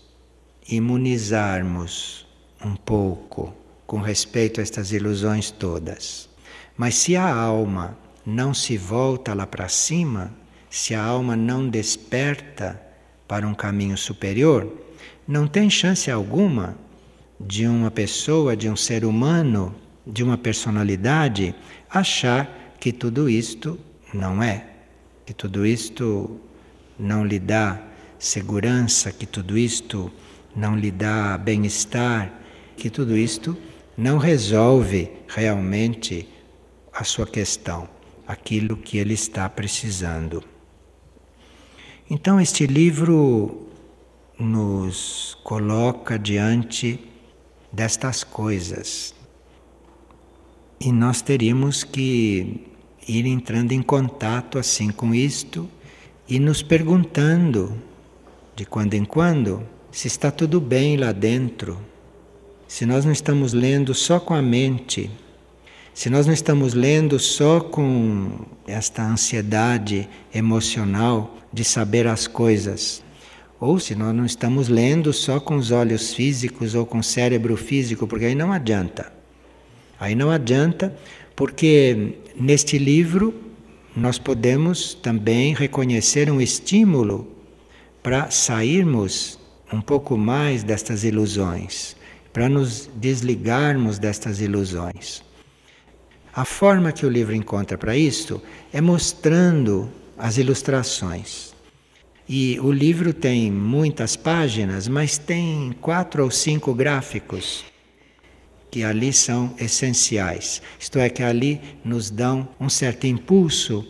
imunizarmos 0.68 2.26
um 2.64 2.74
pouco 2.74 3.54
com 3.86 4.00
respeito 4.00 4.60
a 4.60 4.62
estas 4.62 4.92
ilusões 4.92 5.50
todas. 5.50 6.28
Mas 6.76 6.94
se 6.94 7.16
a 7.16 7.32
alma 7.34 7.96
não 8.24 8.52
se 8.52 8.76
volta 8.76 9.34
lá 9.34 9.46
para 9.46 9.68
cima, 9.68 10.32
se 10.68 10.94
a 10.94 11.02
alma 11.02 11.34
não 11.36 11.68
desperta 11.68 12.80
para 13.26 13.46
um 13.46 13.54
caminho 13.54 13.96
superior, 13.96 14.70
não 15.26 15.46
tem 15.46 15.70
chance 15.70 16.10
alguma 16.10 16.76
de 17.40 17.66
uma 17.66 17.90
pessoa, 17.90 18.56
de 18.56 18.68
um 18.68 18.76
ser 18.76 19.04
humano, 19.04 19.74
de 20.06 20.22
uma 20.22 20.36
personalidade 20.38 21.54
achar 21.90 22.74
que 22.78 22.92
tudo 22.92 23.28
isto 23.28 23.78
não 24.12 24.42
é, 24.42 24.66
que 25.26 25.34
tudo 25.34 25.66
isto 25.66 26.40
não 26.98 27.24
lhe 27.24 27.38
dá 27.38 27.80
segurança, 28.18 29.12
que 29.12 29.26
tudo 29.26 29.56
isto 29.56 30.10
não 30.54 30.76
lhe 30.76 30.90
dá 30.90 31.38
bem-estar, 31.38 32.32
que 32.76 32.90
tudo 32.90 33.16
isto 33.16 33.56
não 33.96 34.18
resolve 34.18 35.10
realmente 35.28 36.28
a 36.92 37.04
sua 37.04 37.26
questão 37.26 37.88
aquilo 38.26 38.76
que 38.76 38.98
ele 38.98 39.14
está 39.14 39.48
precisando. 39.48 40.44
Então, 42.10 42.40
este 42.40 42.66
livro 42.66 43.66
nos 44.38 45.36
coloca 45.42 46.18
diante 46.18 47.00
destas 47.72 48.22
coisas 48.22 49.14
e 50.80 50.92
nós 50.92 51.22
teríamos 51.22 51.84
que 51.84 52.66
ir 53.06 53.26
entrando 53.26 53.72
em 53.72 53.82
contato 53.82 54.58
assim 54.58 54.90
com 54.90 55.14
isto 55.14 55.68
e 56.28 56.38
nos 56.38 56.62
perguntando 56.62 57.72
de 58.54 58.64
quando 58.64 58.94
em 58.94 59.04
quando 59.04 59.62
se 59.90 60.06
está 60.06 60.30
tudo 60.30 60.60
bem 60.60 60.96
lá 60.96 61.12
dentro, 61.12 61.78
se 62.66 62.84
nós 62.84 63.04
não 63.04 63.12
estamos 63.12 63.52
lendo 63.52 63.94
só 63.94 64.20
com 64.20 64.34
a 64.34 64.42
mente 64.42 65.10
se 65.98 66.08
nós 66.08 66.26
não 66.28 66.32
estamos 66.32 66.74
lendo 66.74 67.18
só 67.18 67.58
com 67.58 68.46
esta 68.68 69.02
ansiedade 69.02 70.08
emocional 70.32 71.36
de 71.52 71.64
saber 71.64 72.06
as 72.06 72.28
coisas, 72.28 73.02
Ou 73.58 73.80
se 73.80 73.96
nós 73.96 74.14
não 74.14 74.24
estamos 74.24 74.68
lendo 74.68 75.12
só 75.12 75.40
com 75.40 75.56
os 75.56 75.72
olhos 75.72 76.14
físicos 76.14 76.76
ou 76.76 76.86
com 76.86 77.00
o 77.00 77.02
cérebro 77.02 77.56
físico, 77.56 78.06
porque 78.06 78.26
aí 78.26 78.34
não 78.36 78.52
adianta. 78.52 79.12
Aí 79.98 80.14
não 80.14 80.30
adianta, 80.30 80.94
porque 81.34 82.18
neste 82.36 82.78
livro 82.78 83.34
nós 83.96 84.18
podemos 84.18 84.94
também 84.94 85.54
reconhecer 85.54 86.30
um 86.30 86.40
estímulo 86.40 87.26
para 88.02 88.30
sairmos 88.30 89.38
um 89.72 89.80
pouco 89.80 90.16
mais 90.16 90.62
destas 90.62 91.04
ilusões, 91.04 91.96
para 92.32 92.48
nos 92.48 92.88
desligarmos 92.94 93.98
destas 93.98 94.40
ilusões. 94.40 95.22
A 96.32 96.44
forma 96.44 96.92
que 96.92 97.04
o 97.04 97.10
livro 97.10 97.34
encontra 97.34 97.76
para 97.76 97.96
isto 97.96 98.40
é 98.72 98.80
mostrando 98.80 99.90
as 100.16 100.38
ilustrações. 100.38 101.52
E 102.28 102.60
o 102.60 102.70
livro 102.70 103.12
tem 103.12 103.50
muitas 103.50 104.14
páginas, 104.14 104.86
mas 104.86 105.18
tem 105.18 105.74
quatro 105.80 106.22
ou 106.22 106.30
cinco 106.30 106.72
gráficos 106.74 107.64
que 108.70 108.84
ali 108.84 109.12
são 109.12 109.54
essenciais. 109.58 110.62
Isto 110.78 110.98
é, 110.98 111.08
que 111.08 111.22
ali 111.22 111.60
nos 111.84 112.10
dão 112.10 112.48
um 112.60 112.68
certo 112.68 113.06
impulso 113.06 113.86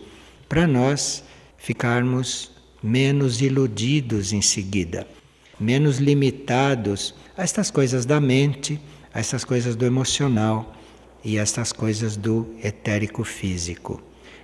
para 0.48 0.66
nós 0.66 1.22
ficarmos 1.56 2.52
menos 2.82 3.40
iludidos 3.40 4.32
em 4.32 4.40
seguida, 4.40 5.06
menos 5.58 5.98
limitados 5.98 7.14
a 7.36 7.42
estas 7.42 7.70
coisas 7.70 8.06
da 8.06 8.20
mente, 8.20 8.80
a 9.12 9.20
estas 9.20 9.44
coisas 9.44 9.74
do 9.74 9.84
emocional 9.84 10.74
e 11.24 11.38
a 11.38 11.42
estas 11.42 11.72
coisas 11.72 12.16
do 12.16 12.46
etérico 12.62 13.24
físico, 13.24 14.00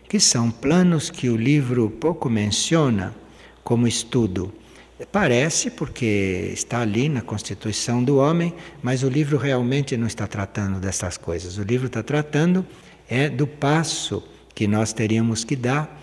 que 0.08 0.18
são 0.18 0.50
planos 0.50 1.10
que 1.10 1.28
o 1.28 1.36
livro 1.36 1.88
pouco 1.88 2.28
menciona 2.28 3.14
como 3.62 3.86
estudo 3.86 4.52
Parece, 5.10 5.70
porque 5.70 6.50
está 6.52 6.80
ali 6.80 7.08
na 7.08 7.20
constituição 7.20 8.02
do 8.02 8.18
homem, 8.18 8.54
mas 8.82 9.02
o 9.02 9.08
livro 9.08 9.36
realmente 9.36 9.96
não 9.96 10.06
está 10.06 10.26
tratando 10.26 10.80
dessas 10.80 11.16
coisas. 11.16 11.58
O 11.58 11.62
livro 11.62 11.86
está 11.86 12.02
tratando 12.02 12.66
é 13.08 13.28
do 13.28 13.46
passo 13.46 14.22
que 14.54 14.66
nós 14.66 14.92
teríamos 14.92 15.44
que 15.44 15.56
dar, 15.56 16.00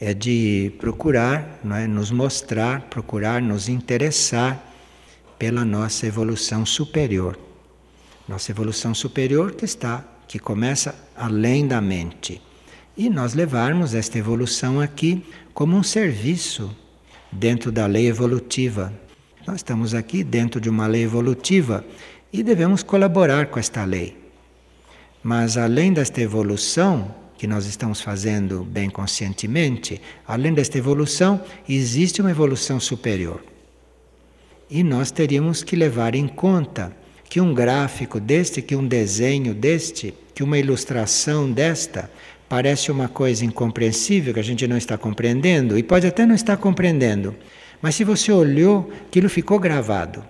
é 0.00 0.12
de 0.12 0.72
procurar, 0.78 1.60
não 1.64 1.76
é, 1.76 1.86
nos 1.86 2.10
mostrar, 2.10 2.82
procurar 2.82 3.40
nos 3.40 3.68
interessar 3.68 4.62
pela 5.38 5.64
nossa 5.64 6.06
evolução 6.06 6.66
superior. 6.66 7.38
Nossa 8.28 8.50
evolução 8.50 8.94
superior 8.94 9.52
que 9.52 9.64
está, 9.64 10.04
que 10.26 10.38
começa 10.38 10.94
além 11.16 11.66
da 11.66 11.80
mente. 11.80 12.42
E 12.96 13.08
nós 13.08 13.34
levarmos 13.34 13.94
esta 13.94 14.18
evolução 14.18 14.80
aqui 14.80 15.24
como 15.54 15.76
um 15.76 15.82
serviço 15.82 16.74
dentro 17.30 17.70
da 17.72 17.86
lei 17.86 18.06
evolutiva. 18.06 18.92
Nós 19.46 19.56
estamos 19.56 19.94
aqui 19.94 20.24
dentro 20.24 20.60
de 20.60 20.68
uma 20.68 20.86
lei 20.86 21.02
evolutiva 21.02 21.84
e 22.32 22.42
devemos 22.42 22.82
colaborar 22.82 23.46
com 23.46 23.58
esta 23.58 23.84
lei. 23.84 24.16
Mas 25.22 25.56
além 25.56 25.92
desta 25.92 26.20
evolução 26.20 27.14
que 27.36 27.46
nós 27.46 27.66
estamos 27.66 28.00
fazendo 28.00 28.64
bem 28.64 28.88
conscientemente, 28.88 30.00
além 30.26 30.54
desta 30.54 30.78
evolução, 30.78 31.42
existe 31.68 32.20
uma 32.20 32.30
evolução 32.30 32.80
superior. 32.80 33.42
E 34.70 34.82
nós 34.82 35.10
teríamos 35.10 35.62
que 35.62 35.76
levar 35.76 36.14
em 36.14 36.26
conta 36.26 36.96
que 37.28 37.40
um 37.40 37.52
gráfico 37.52 38.18
deste, 38.18 38.62
que 38.62 38.74
um 38.74 38.86
desenho 38.86 39.54
deste, 39.54 40.14
que 40.34 40.42
uma 40.42 40.58
ilustração 40.58 41.50
desta 41.50 42.10
Parece 42.48 42.92
uma 42.92 43.08
coisa 43.08 43.44
incompreensível 43.44 44.32
que 44.32 44.40
a 44.40 44.44
gente 44.44 44.66
não 44.68 44.76
está 44.76 44.96
compreendendo 44.96 45.76
e 45.76 45.82
pode 45.82 46.06
até 46.06 46.24
não 46.24 46.34
estar 46.34 46.56
compreendendo, 46.56 47.34
mas 47.82 47.94
se 47.94 48.04
você 48.04 48.30
olhou, 48.30 48.90
aquilo 49.08 49.28
ficou 49.28 49.58
gravado. 49.58 50.24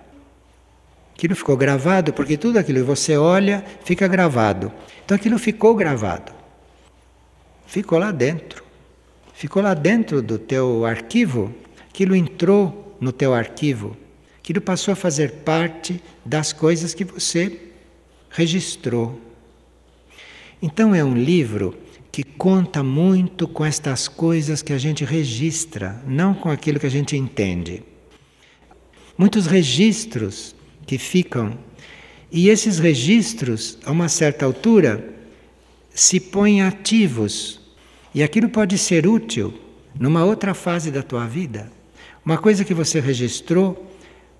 Aquilo 1.15 1.35
ficou 1.35 1.57
gravado 1.57 2.13
porque 2.13 2.37
tudo 2.37 2.57
aquilo 2.57 2.79
que 2.79 2.85
você 2.85 3.17
olha 3.17 3.63
fica 3.83 4.07
gravado. 4.07 4.71
Então 5.03 5.15
aquilo 5.15 5.39
ficou 5.39 5.75
gravado. 5.75 6.31
Ficou 7.65 7.97
lá 7.97 8.11
dentro. 8.11 8.63
Ficou 9.33 9.61
lá 9.61 9.73
dentro 9.73 10.21
do 10.21 10.37
teu 10.37 10.85
arquivo. 10.85 11.53
Aquilo 11.89 12.15
entrou 12.15 12.95
no 12.99 13.11
teu 13.11 13.33
arquivo. 13.33 13.97
Aquilo 14.39 14.61
passou 14.61 14.91
a 14.91 14.95
fazer 14.95 15.31
parte 15.43 16.01
das 16.23 16.53
coisas 16.53 16.93
que 16.93 17.03
você 17.03 17.59
registrou. 18.29 19.19
Então 20.61 20.93
é 20.93 21.03
um 21.03 21.15
livro 21.15 21.75
que 22.17 22.23
conta 22.23 22.81
muito 22.81 23.47
com 23.47 23.63
estas 23.63 24.07
coisas 24.07 24.63
que 24.63 24.73
a 24.73 24.77
gente 24.79 25.05
registra, 25.05 26.01
não 26.07 26.33
com 26.33 26.49
aquilo 26.49 26.79
que 26.79 26.87
a 26.87 26.89
gente 26.89 27.15
entende. 27.15 27.83
Muitos 29.15 29.45
registros 29.45 30.55
que 30.87 30.97
ficam, 30.97 31.55
e 32.31 32.49
esses 32.49 32.79
registros, 32.79 33.77
a 33.85 33.91
uma 33.91 34.09
certa 34.09 34.45
altura, 34.45 35.13
se 35.91 36.19
põem 36.19 36.63
ativos, 36.63 37.61
e 38.15 38.23
aquilo 38.23 38.49
pode 38.49 38.79
ser 38.79 39.05
útil 39.05 39.53
numa 39.99 40.25
outra 40.25 40.55
fase 40.55 40.89
da 40.89 41.03
tua 41.03 41.27
vida. 41.27 41.71
Uma 42.25 42.39
coisa 42.39 42.65
que 42.65 42.73
você 42.73 42.99
registrou 42.99 43.93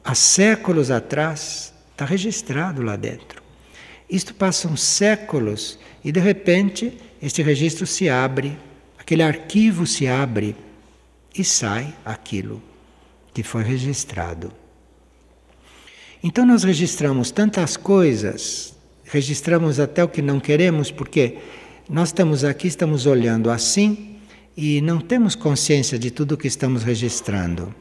há 0.03 0.15
séculos 0.15 0.89
atrás, 0.89 1.71
está 1.91 2.05
registrado 2.05 2.81
lá 2.81 2.95
dentro. 2.95 3.36
Isto 4.09 4.33
passam 4.33 4.77
séculos 4.77 5.77
e 6.03 6.11
de 6.11 6.19
repente 6.19 6.97
este 7.21 7.41
registro 7.41 7.85
se 7.85 8.07
abre, 8.07 8.57
aquele 8.97 9.23
arquivo 9.23 9.85
se 9.85 10.07
abre 10.07 10.55
e 11.35 11.43
sai 11.43 11.93
aquilo 12.05 12.61
que 13.33 13.43
foi 13.43 13.63
registrado. 13.63 14.51
Então 16.23 16.45
nós 16.45 16.63
registramos 16.63 17.31
tantas 17.31 17.75
coisas, 17.77 18.73
registramos 19.03 19.79
até 19.79 20.03
o 20.03 20.07
que 20.07 20.21
não 20.21 20.39
queremos, 20.39 20.89
porque 20.89 21.37
nós 21.89 22.09
estamos 22.09 22.43
aqui, 22.43 22.67
estamos 22.67 23.05
olhando 23.05 23.51
assim 23.51 24.15
e 24.55 24.81
não 24.81 24.99
temos 24.99 25.35
consciência 25.35 25.99
de 25.99 26.09
tudo 26.09 26.33
o 26.33 26.37
que 26.37 26.47
estamos 26.47 26.83
registrando. 26.83 27.73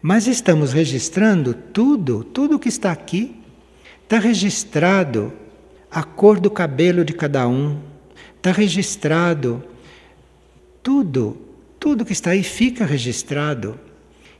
Mas 0.00 0.26
estamos 0.26 0.72
registrando 0.72 1.54
tudo, 1.54 2.24
tudo 2.24 2.58
que 2.58 2.68
está 2.68 2.92
aqui. 2.92 3.36
Está 4.04 4.18
registrado 4.18 5.32
a 5.90 6.02
cor 6.02 6.38
do 6.40 6.50
cabelo 6.50 7.04
de 7.04 7.12
cada 7.12 7.46
um, 7.48 7.78
Está 8.38 8.52
registrado. 8.52 9.62
Tudo, 10.80 11.36
tudo 11.78 12.04
que 12.04 12.12
está 12.12 12.30
aí 12.30 12.42
fica 12.44 12.86
registrado. 12.86 13.78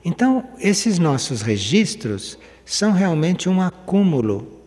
Então, 0.04 0.48
esses 0.60 1.00
nossos 1.00 1.42
registros 1.42 2.38
são 2.64 2.92
realmente 2.92 3.48
um 3.48 3.60
acúmulo. 3.60 4.60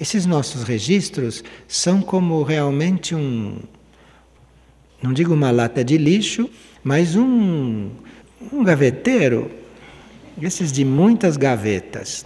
Esses 0.00 0.24
nossos 0.24 0.62
registros 0.62 1.42
são 1.66 2.00
como 2.00 2.42
realmente 2.42 3.14
um, 3.14 3.58
não 5.02 5.12
digo 5.12 5.34
uma 5.34 5.50
lata 5.50 5.84
de 5.84 5.98
lixo, 5.98 6.48
mas 6.82 7.16
um, 7.16 7.90
um 8.50 8.64
gaveteiro, 8.64 9.50
esses 10.40 10.72
de 10.72 10.84
muitas 10.84 11.36
gavetas. 11.36 12.24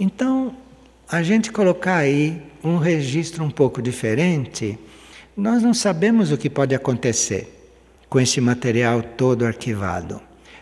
Então, 0.00 0.56
a 1.08 1.22
gente 1.22 1.52
colocar 1.52 1.96
aí 1.96 2.42
um 2.64 2.78
registro 2.78 3.44
um 3.44 3.50
pouco 3.50 3.80
diferente, 3.80 4.76
nós 5.36 5.62
não 5.62 5.72
sabemos 5.72 6.32
o 6.32 6.36
que 6.36 6.50
pode 6.50 6.74
acontecer 6.74 7.52
com 8.08 8.18
esse 8.18 8.40
material 8.40 9.02
todo 9.02 9.46
arquivado. 9.46 10.20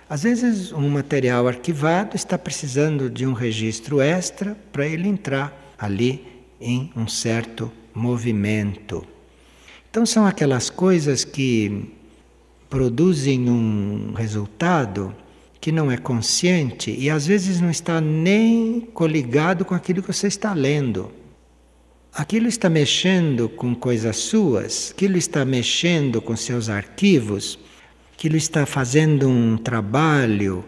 Às 0.09 0.23
vezes, 0.23 0.71
um 0.71 0.89
material 0.91 1.49
arquivado 1.49 2.15
está 2.15 2.37
precisando 2.37 3.09
de 3.09 3.27
um 3.27 3.33
registro 3.33 4.03
extra 4.03 4.57
para 4.71 4.87
ele 4.87 5.09
entrar 5.09 5.75
ali 5.79 6.27
em 6.61 6.93
um 6.95 7.09
certo 7.09 7.73
movimento. 7.95 9.05
Então, 9.91 10.05
são 10.05 10.27
aquelas 10.27 10.69
coisas 10.69 11.25
que 11.25 11.91
produzem 12.69 13.49
um 13.49 14.13
resultado 14.13 15.15
que 15.65 15.73
não 15.73 15.91
é 15.91 15.97
consciente 15.97 16.95
e 16.95 17.09
às 17.09 17.27
vezes 17.27 17.59
não 17.59 17.71
está 17.71 17.99
nem 17.99 18.83
coligado 18.93 19.65
com 19.65 19.75
aquilo 19.75 20.03
que 20.03 20.13
você 20.13 20.27
está 20.27 20.53
lendo. 20.53 21.11
Aquilo 22.13 22.49
está 22.49 22.69
mexendo 22.69 23.49
com 23.49 23.75
coisas 23.75 24.15
suas, 24.19 24.91
aquilo 24.91 25.17
está 25.17 25.43
mexendo 25.43 26.21
com 26.21 26.37
seus 26.37 26.69
arquivos, 26.69 27.59
aquilo 28.13 28.37
está 28.37 28.67
fazendo 28.67 29.27
um 29.27 29.57
trabalho 29.57 30.67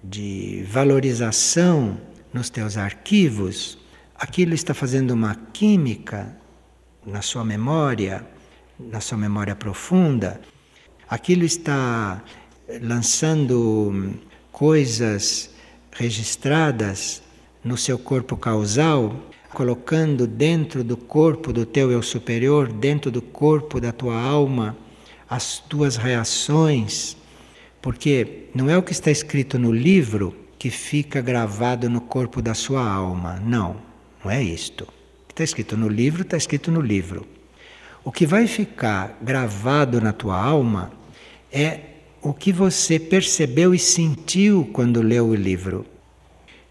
de 0.00 0.64
valorização 0.70 2.00
nos 2.32 2.48
teus 2.48 2.76
arquivos, 2.76 3.78
aquilo 4.14 4.54
está 4.54 4.72
fazendo 4.72 5.10
uma 5.10 5.34
química 5.52 6.36
na 7.04 7.20
sua 7.20 7.44
memória, 7.44 8.24
na 8.78 9.00
sua 9.00 9.18
memória 9.18 9.56
profunda, 9.56 10.40
aquilo 11.08 11.42
está 11.42 12.22
lançando 12.80 14.14
coisas 14.50 15.50
registradas 15.92 17.22
no 17.62 17.76
seu 17.76 17.98
corpo 17.98 18.36
causal, 18.36 19.16
colocando 19.52 20.26
dentro 20.26 20.82
do 20.82 20.96
corpo 20.96 21.52
do 21.52 21.64
teu 21.64 21.90
eu 21.90 22.02
superior, 22.02 22.72
dentro 22.72 23.10
do 23.10 23.22
corpo 23.22 23.80
da 23.80 23.92
tua 23.92 24.20
alma, 24.20 24.76
as 25.28 25.58
tuas 25.58 25.96
reações, 25.96 27.16
Porque 27.80 28.48
não 28.54 28.70
é 28.70 28.78
o 28.78 28.82
que 28.82 28.92
está 28.92 29.10
escrito 29.10 29.58
no 29.58 29.70
livro 29.70 30.34
que 30.58 30.70
fica 30.70 31.20
gravado 31.20 31.90
no 31.90 32.00
corpo 32.00 32.40
da 32.40 32.54
sua 32.54 32.82
alma. 32.82 33.38
Não, 33.44 33.76
não 34.24 34.30
é 34.30 34.42
isto. 34.42 34.84
O 34.84 35.26
que 35.28 35.32
está 35.34 35.44
escrito 35.44 35.76
no 35.76 35.86
livro, 35.86 36.22
está 36.22 36.38
escrito 36.38 36.70
no 36.70 36.80
livro. 36.80 37.26
O 38.02 38.10
que 38.10 38.24
vai 38.24 38.46
ficar 38.46 39.18
gravado 39.20 40.00
na 40.00 40.14
tua 40.14 40.42
alma 40.42 40.92
é 41.52 41.93
o 42.24 42.32
que 42.32 42.50
você 42.50 42.98
percebeu 42.98 43.74
e 43.74 43.78
sentiu 43.78 44.66
quando 44.72 45.02
leu 45.02 45.26
o 45.26 45.34
livro. 45.34 45.84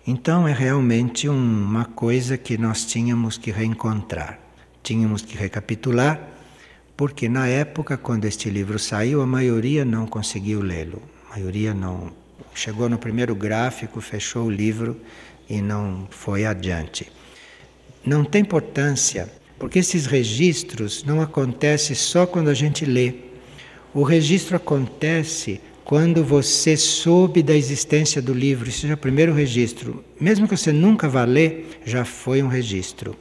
Então 0.05 0.47
é 0.47 0.51
realmente 0.51 1.29
uma 1.29 1.85
coisa 1.85 2.39
que 2.39 2.57
nós 2.57 2.83
tínhamos 2.83 3.37
que 3.37 3.51
reencontrar. 3.51 4.39
Tínhamos 4.81 5.21
que 5.21 5.37
recapitular, 5.37 6.27
porque 6.97 7.29
na 7.29 7.47
época, 7.47 7.95
quando 7.97 8.25
este 8.25 8.49
livro 8.49 8.79
saiu, 8.79 9.21
a 9.21 9.27
maioria 9.27 9.85
não 9.85 10.07
conseguiu 10.07 10.59
lê-lo. 10.59 10.99
A 11.29 11.37
maioria 11.37 11.71
não. 11.71 12.11
Chegou 12.55 12.89
no 12.89 12.97
primeiro 12.97 13.35
gráfico, 13.35 14.01
fechou 14.01 14.47
o 14.47 14.51
livro 14.51 14.99
e 15.47 15.61
não 15.61 16.07
foi 16.09 16.45
adiante. 16.45 17.11
Não 18.03 18.25
tem 18.25 18.41
importância, 18.41 19.31
porque 19.59 19.77
esses 19.77 20.07
registros 20.07 21.03
não 21.03 21.21
acontecem 21.21 21.95
só 21.95 22.25
quando 22.25 22.49
a 22.49 22.55
gente 22.55 22.85
lê. 22.85 23.32
O 23.93 24.01
registro 24.01 24.55
acontece 24.55 25.61
quando 25.85 26.23
você 26.23 26.75
soube 26.75 27.43
da 27.43 27.53
existência 27.53 28.21
do 28.21 28.33
livro, 28.33 28.69
isso 28.69 28.87
é 28.87 28.93
o 28.93 28.97
primeiro 28.97 29.33
registro. 29.33 30.03
Mesmo 30.19 30.47
que 30.47 30.57
você 30.57 30.71
nunca 30.71 31.07
vá 31.07 31.25
ler, 31.25 31.79
já 31.85 32.03
foi 32.03 32.41
um 32.41 32.47
registro. 32.47 33.15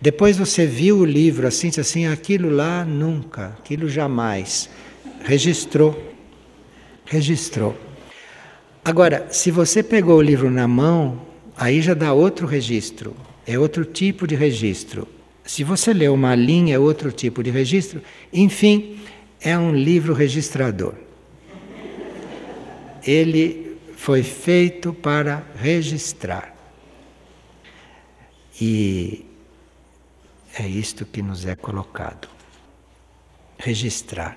Depois 0.00 0.36
você 0.36 0.66
viu 0.66 0.98
o 0.98 1.04
livro 1.04 1.46
assim, 1.46 1.70
assim, 1.78 2.06
aquilo 2.06 2.50
lá 2.50 2.84
nunca, 2.84 3.56
aquilo 3.58 3.88
jamais. 3.88 4.68
Registrou. 5.24 6.14
Registrou. 7.04 7.76
Agora, 8.84 9.26
se 9.30 9.50
você 9.50 9.82
pegou 9.82 10.16
o 10.16 10.22
livro 10.22 10.50
na 10.50 10.66
mão, 10.66 11.20
aí 11.56 11.80
já 11.80 11.94
dá 11.94 12.12
outro 12.12 12.46
registro. 12.46 13.14
É 13.46 13.58
outro 13.58 13.84
tipo 13.84 14.26
de 14.26 14.34
registro. 14.34 15.06
Se 15.44 15.62
você 15.62 15.92
lê 15.92 16.08
uma 16.08 16.34
linha, 16.34 16.74
é 16.74 16.78
outro 16.78 17.12
tipo 17.12 17.42
de 17.42 17.50
registro. 17.50 18.02
Enfim, 18.32 18.98
é 19.40 19.56
um 19.58 19.74
livro 19.74 20.12
registrador 20.14 20.94
ele 23.10 23.78
foi 23.96 24.22
feito 24.22 24.92
para 24.92 25.42
registrar. 25.56 26.54
E 28.60 29.24
é 30.58 30.66
isto 30.66 31.06
que 31.06 31.22
nos 31.22 31.46
é 31.46 31.54
colocado. 31.54 32.28
Registrar. 33.58 34.36